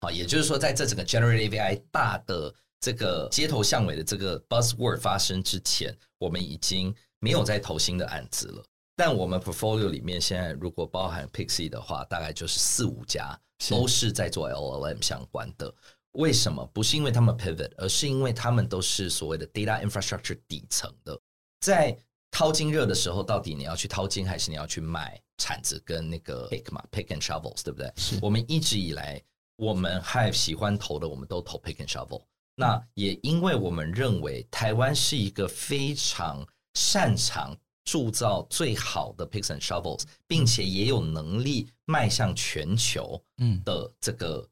[0.00, 2.54] 啊，也就是说在这整个 Generative AI 大的。
[2.82, 8.64] 这个街头巷尾的这个 buzzword 发生之前，我们已经没有在投新的案子了。
[8.96, 13.38] 但我们 portfolio 里面现在如果包含 Pixie 的话，大概就是四五家
[13.70, 15.72] 都是在做 LLM 相关的。
[16.12, 16.68] 为什么？
[16.74, 21.18] 不是因为他们 pivot，而是因为他们都是所谓的 data infrastructure 底层的。
[21.60, 21.96] 在
[22.32, 27.92] 淘金热的时候，到底你要去淘金，还是你要去买铲子跟那个 pick 嘛，pick and shovels，对不对？
[27.96, 29.22] 是我们一直以来，
[29.56, 32.24] 我们还喜欢投的，我们都投 pick and shovel。
[32.54, 44.46] 那也因为我们认为台湾是一个非常擅长铸造最好的 picks and shovels，并且也有能力迈向全球嗯的这个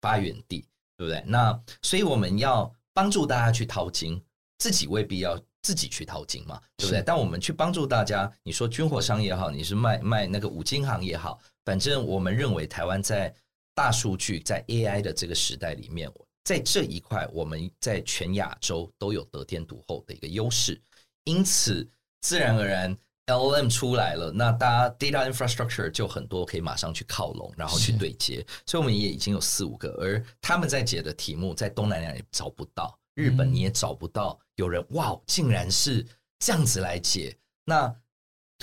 [0.00, 1.24] 发源地，对不对？
[1.26, 4.22] 那所以我们要帮助大家去淘金，
[4.58, 7.02] 自己未必要自己去淘金嘛，对不对？
[7.02, 13.34] 但我们去帮助大家，你说军火商也好，你是卖卖那个五金行也好，反正我们认为台湾在
[13.74, 16.10] 大数据在 AI 的这个时代里面。
[16.46, 20.80] 在这一块，我们在全亚洲都有得天独厚的一个优势，
[21.24, 21.84] 因此
[22.20, 28.46] 自然而然 LLM 出来了，那大家 data infrastructure 就很多可以马上去靠拢，然后去对接。
[28.64, 36.06] 所以我们也已经有四五个，而他们在解的题目在东南亚也找不到，日本你也找不到有人哇，竟然是
[36.38, 37.36] 这样子来解。
[37.64, 37.92] 那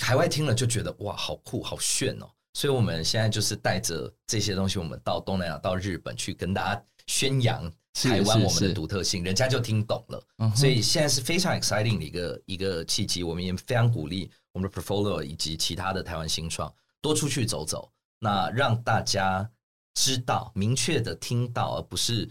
[0.01, 2.31] 海外听了就觉得哇，好酷，好炫哦。
[2.53, 6.85] 所以我们现在就是带着这些东西，我们到东南亚，到日本去跟大家。
[7.07, 10.53] 宣扬台湾我们的独特性，人家就听懂了。
[10.55, 13.23] 所以现在是非常 exciting 的一个一个契机。
[13.23, 19.49] 我们也非常鼓励我们的 portfolio 以及其他的台湾新创多出去走走，那让大家
[19.93, 22.27] 知道、明确的听到，而不是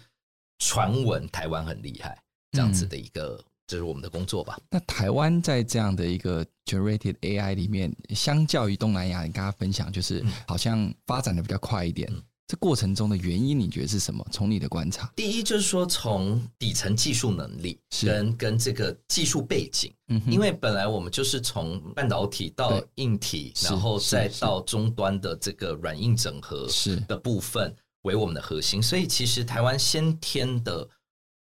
[0.59, 2.21] 传闻台湾很厉害
[2.51, 4.59] 这样子的一个，这是我们的工作吧。
[4.71, 12.11] 那台湾在这样的一个 generated AI 里面，相较于东南亚，你跟他分享，就是好像发展的比较快一点。
[12.53, 14.23] 这过程中的原因，你觉得是什么？
[14.31, 30.87] 从你的观察，第一就是说，从底层技术能力跟跟这个技术背景，嗯，因为本来我们就是从半导体到硬体，然后再到终端的这个软硬整合是的部分为我们的核心，所以其实台湾先天的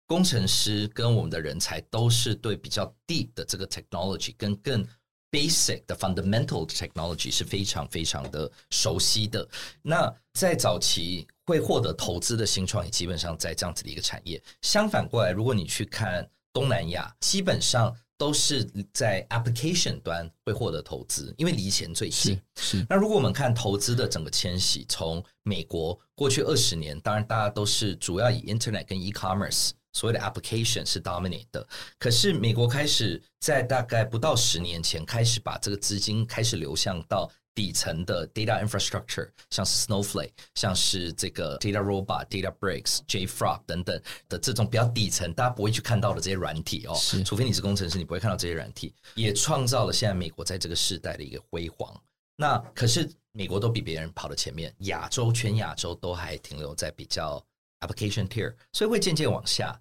[0.07, 4.83] 工程师跟我们的人才都是对比较 deep 的这个 technology 跟更。
[5.31, 9.47] Basic 的 fundamental technology 是非常非常的熟悉的。
[9.83, 14.43] 那在早期会获得投资的新创也，基本上在这样子的一个产业。
[14.63, 22.41] 相反过来，如果你去看东南亚，基本上都是在 application 端会获得投资，因为离钱最近。
[22.59, 22.87] 是。
[22.89, 29.71] 那如果我们看投资的整个迁徙，从美国过去二十年，当然大家都是主要以 internet 跟 e-commerce。
[29.97, 31.67] 所谓的 application 是 dominate 的，
[31.99, 46.95] 可是美国开始在大概不到十年前开始把这个资金开始流向到底层的 data infrastructure，像是 Snowflake，像是这个 Data Robot、Databricks、JFrog 等等的这种比较底层，大家不会去看到的这些软体哦，
[47.25, 51.99] 除非你是工程师，你不会看到这些软体，也创造了现在美国在这个时代的一个辉煌。
[52.37, 57.43] 那可是美国都比别人跑到前面，亚洲全亚洲都还停留在比较
[57.81, 59.75] application tier，所以会渐渐往下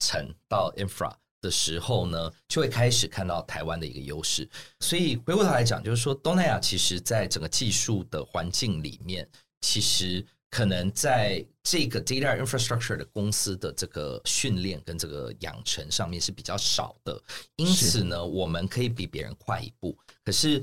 [0.00, 4.48] 沉到 infra 的时候呢，就会开始看到台湾的一个优势。
[4.80, 9.28] 所以回过头来讲，就是说东南亚其实在整个技术的环境里面，
[9.60, 10.26] 其实。
[10.52, 17.22] 可能在这个 data infrastructure 的公司的这个训练跟这个养成上面是比较少的，
[17.54, 19.96] 因此呢，我们可以比别人快一步。
[20.24, 20.60] 可是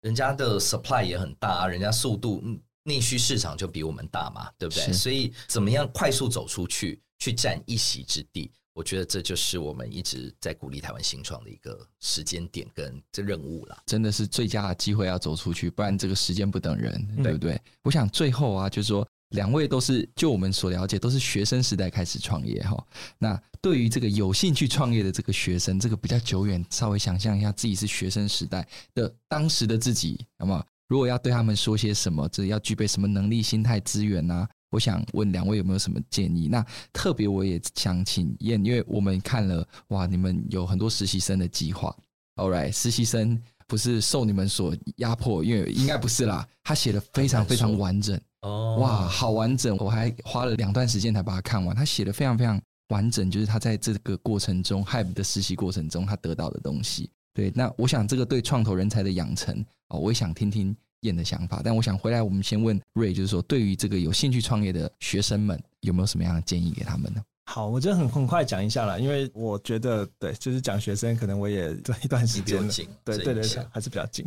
[0.00, 2.42] 人家的 supply 也很大，人家速度
[2.82, 4.92] 内需市场就比我们大嘛，对不对？
[4.92, 8.50] 所以怎么样快速走出去，去占一席之地？
[8.78, 13.76] 我觉得这就是我们一直在鼓励台湾新创的一个时间点跟这任务了。
[13.86, 17.60] 真的是最佳的机会要走出去，不然这个时间不等人，对不对？
[17.82, 19.04] 我想最后啊，就是说。
[19.32, 22.82] 两位都是，就我们所了解，都是学生时代开始创业哈。
[23.18, 30.64] 那对于这个有兴趣创业的这个学生，这个比较久远，稍微想象一下自己是学生时代的当时的自己，好吗？
[30.88, 34.48] 如果要对他们说些什么，这要具备什么能力、心态、资源呢？
[34.70, 36.48] 我想问两位有没有什么建议？
[36.48, 41.94] 那特别我也想请燕，因为我们看了哇，你们有很多实习生的计划
[42.36, 48.18] ，All right，实习生不是受你们所压迫，因为应该不是啦，他写的非常非常完整。
[48.42, 49.76] 哦，哇，好完整！
[49.78, 51.74] 我还花了两段时间才把它看完。
[51.74, 52.60] 他写的非常非常
[52.90, 57.10] 完整，就是他在这个过程中，Hive 的实习过程中，他得到的东西。
[57.34, 61.60] 对，那我想这个对创投人才的养成哦，我也想听听燕的想法。
[61.64, 67.22] 但我想回来，我们先问 Ray，就是说，对于这个有兴趣创业的学生们，有没有什么样的建议给他们呢？
[67.50, 72.70] 好，我觉得很很快讲一下啦，因为我觉得对，就是讲学生，可能我也这一段时间了，
[73.02, 74.22] 对对对，还是比较紧。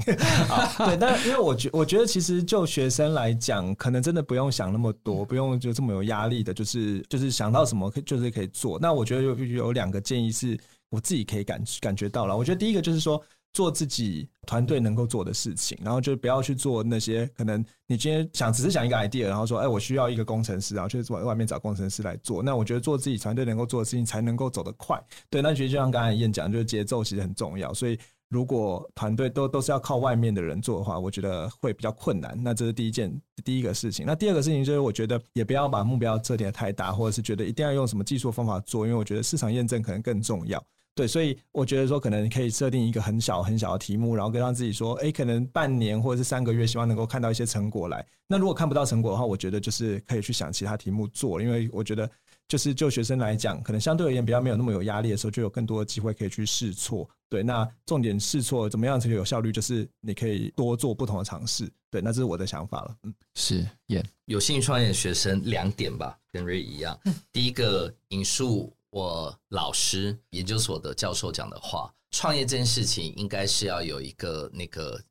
[0.48, 8.80] 好，对，但因为我觉我觉得其实就学生来讲，可能真的不用想那么多，不用就这么有压力的，就是就是想到什么就是可以做。
[8.80, 10.60] 那我觉得有有两个建议是
[10.90, 13.24] 我自己可以感感觉到了，我觉得第一个就是说。
[13.54, 22.42] 做自己团队能够做的事情，然后就不要去做那些可能你今天想只是想一个 idea，然后说，哎，我需要一个工程师，然后去外外面找工程师来做。
[22.42, 25.02] 那我觉得做自己团队能够做的事情，才能够走得快。
[25.30, 27.74] 对，那其实就像刚才燕讲，就是节奏其实很重要。
[27.74, 28.00] 所以
[28.30, 32.34] 如果团队都都是要靠外面的人做的话，我觉得会比较困难。
[32.42, 34.06] 那这是第一件第一个事情。
[34.06, 40.64] 那第二个事情就是，我觉得也不要把目标设定太大，或者是觉得一定要用什么技术方法做，因为我觉得市场验证可能更重要。
[40.94, 48.06] 对，所以我觉得说，可能可以设定一个很小很小的题目，然后跟让自己说，哎，可能半年或者是三个月，希望能够看到一些成果来。
[48.28, 52.10] 那如果看不到成果的话，我觉得就是可以去想其他题目做，因为我觉得
[52.50, 57.10] 就是就学生来讲，可能相对而言比较没有那么有压力的时候，就有更多的机会可以去试错。
[57.30, 59.50] 对，那重点试错怎么样才有效率？
[59.50, 61.72] 就是你可以多做不同的尝试。
[61.90, 62.96] 对，那这是我的想法了。
[63.04, 64.06] 嗯，是，也、yeah.
[64.26, 67.00] 有兴趣创业的学生两点吧，跟 Ray 一样。
[67.32, 68.74] 第一个引述。
[68.92, 75.02] 我老师研究所的教授讲的话，创业这件事情应该是要有一个那个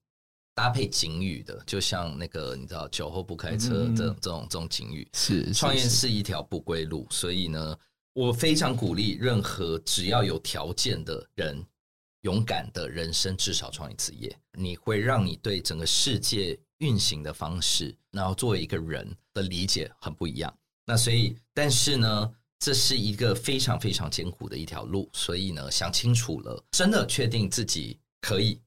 [0.55, 5.09] 搭配警语的，就像那个你知道酒后不开车这这种这种警语。
[5.15, 7.79] 是，创业是一条不归路，所以呢，
[8.13, 11.65] 我非常鼓励任何只要有条件的人，
[12.21, 20.55] 勇敢的人生至少创一次业，你会让你对整个世界运行的方式，然后作为一个人的理解很不一样。
[20.85, 28.61] 那所以，但是呢，这是一个非常非常艰苦的一条路，所以呢，想清楚了，真的确定自己可以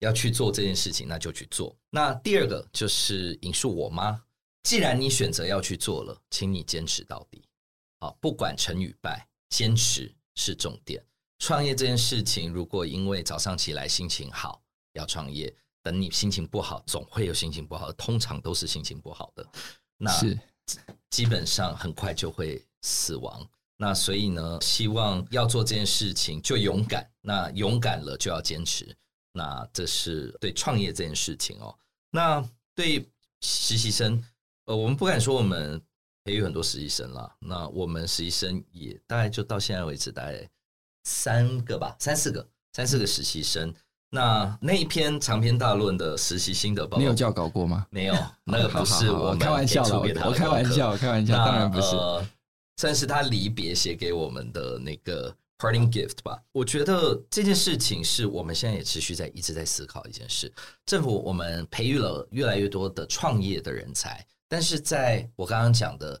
[0.00, 1.74] 要去做这件事情，那就去做。
[1.88, 4.22] 那第二个就是引述我妈：
[4.64, 7.42] 既然你选择要去做了，请你坚持到底。
[7.98, 11.02] 好，不管成与败，坚持是重点。
[11.38, 14.62] 创业这件事情，如果因为早上起来心情好
[14.92, 15.50] 要创业，
[15.82, 19.46] 等你心情不好，总会有心情不好，通常都是心情不好的。
[19.96, 20.38] 那是
[21.08, 22.62] 基本上很快就会。
[22.82, 28.86] 死亡，那所以呢，希望要做这件事情就勇敢，那勇敢了就要坚持，
[29.32, 31.74] 那这是对创业这件事情哦。
[32.10, 33.08] 那对
[33.40, 34.22] 实习生，
[34.66, 35.80] 呃，我们不敢说我们
[36.24, 40.48] 培育很多实习生了，那我们实习生也大概就到现在为止大概
[41.04, 43.72] 三个吧，三四个，三四个实习生。
[44.12, 47.86] 那那一篇长篇大论的实习心得报告，你有教稿过吗？
[47.90, 48.14] 没有，
[48.44, 51.96] 那个不是我开玩笑的，我开玩笑，开玩笑，当然不是。
[51.96, 52.26] 呃
[52.80, 56.42] 算是他离别写给我们的那个 parting gift 吧。
[56.50, 60.50] 我觉得这件事情是我们现在也持续在一直在思考一件事。
[60.86, 66.18] 政府我们培育了越来越多的创业的人才，但是在我刚刚讲的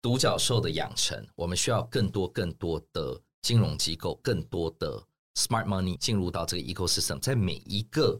[0.00, 5.02] 独角兽的养成，我们需要更多更多的金融机构，更多的
[5.34, 8.16] smart money 进入到这个 ecosystem，在每一个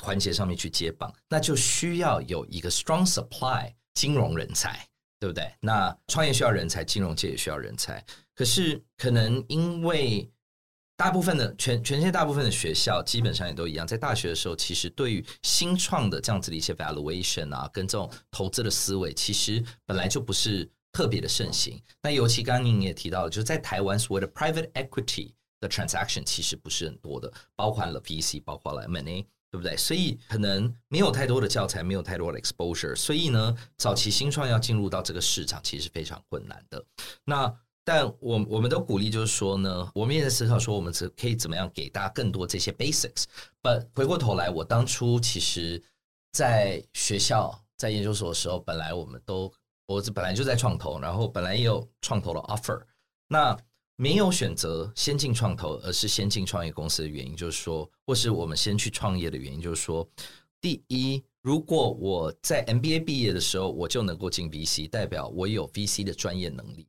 [0.00, 4.88] 环节上面去接棒，那就需要有一个 strong supply 金融人才。
[5.24, 5.50] 对不对？
[5.58, 8.04] 那创业需要人才，金融界也需要人才。
[8.34, 10.30] 可是可能因为
[10.98, 21.80] 大部分的全全世界大部分的学校基本上也都一样，在大学的时候，其实对于新创的这样子的一些 valuation 啊，跟这种投资的思维，其实本来就不是特别的盛行。
[22.02, 29.26] 那尤其刚刚您也提到了，就是在台湾所谓的 private equity 的 transaction 其实不是很多的，包含了 VC，包括了 M&A。
[29.54, 29.76] 对不对？
[29.76, 36.84] 所以可能没有太多的教材，没有太多的 exposure，所以呢，早期新创要进入到这个市场，其实非常困难的。
[37.24, 43.26] 那但我我们都鼓励，就是说呢，我们也在思考说，我们可可以怎么样给大家更多这些 basics。
[43.62, 45.80] But 回过头来，我当初其实
[46.32, 49.52] 在学校在研究所的时候，本来我们都
[49.86, 52.82] 我本来就在创投，然后本来也有创投的 offer。
[53.28, 53.56] 那
[53.96, 60.08] 没有选择先进创投，而是先进创业公司的原因，就是说，或是我们先去创业的原因，就是说，
[60.60, 66.88] 第一，如果我在 MBA 毕业的时候我就能够进 VC，代表我有 VC 的专业能力。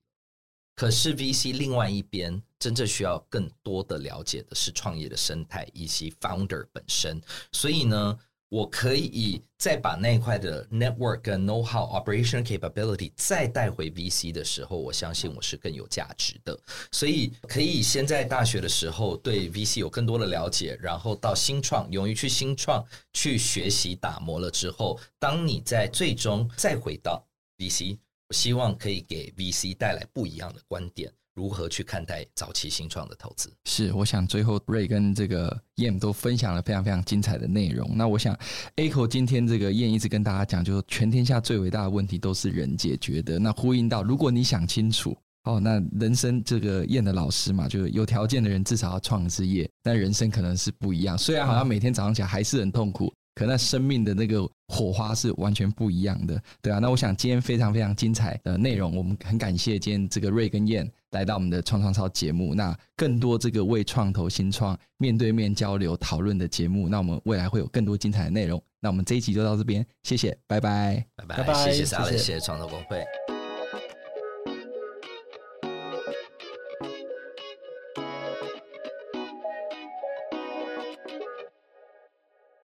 [0.76, 8.20] 可是 VC 另外一边，真正需要更多的了解的是创业的生态以及 founder 本身，所以呢。
[8.50, 16.58] 我可以再把那一块的 network 跟 know how operation capability 再带回 VC 的时候，我相信我是更有价值的。
[16.91, 27.26] 所以可以先在大学的时候对 VC 有更多的了解，然后到新创，勇于去新创去学习打磨了之后，当你在最终再回到
[27.58, 27.98] VC，
[28.30, 31.12] 我希望可以给 VC 带来不一样的观点。
[31.36, 33.51] 如何去看待早期新创的投资？
[33.65, 37.91] 是，我想最后 Ray 跟这个 Yan 都分享了非常非常精彩的内容。
[37.95, 38.33] 那我想
[38.77, 43.38] Echo 今天这个 Yan 一直跟大家讲，就是全天下最伟大的问题都是人解决的。
[43.38, 51.17] 那呼应到，如果你想清楚，哦，那人生这个燕的老师嘛，就是有条件的人至少要创事业，但人生可能是不一样。
[51.17, 53.13] 虽然好像每天早上起来还是很痛苦。
[53.36, 56.79] 可那生命的那个火花是完全不一样的，对啊。
[56.79, 62.53] 那我想今天非常非常精彩的内容，我们很感谢今天这个瑞跟燕来到我们的创创超节目。
[62.53, 68.61] 那更多这个为创投新创面对面交流讨论的节目，那我们未来会有更多精彩的内容。
[68.80, 73.03] 那我们这一集就到这边，谢谢，拜拜，拜拜，谢谢 Alex，谢谢创投公会。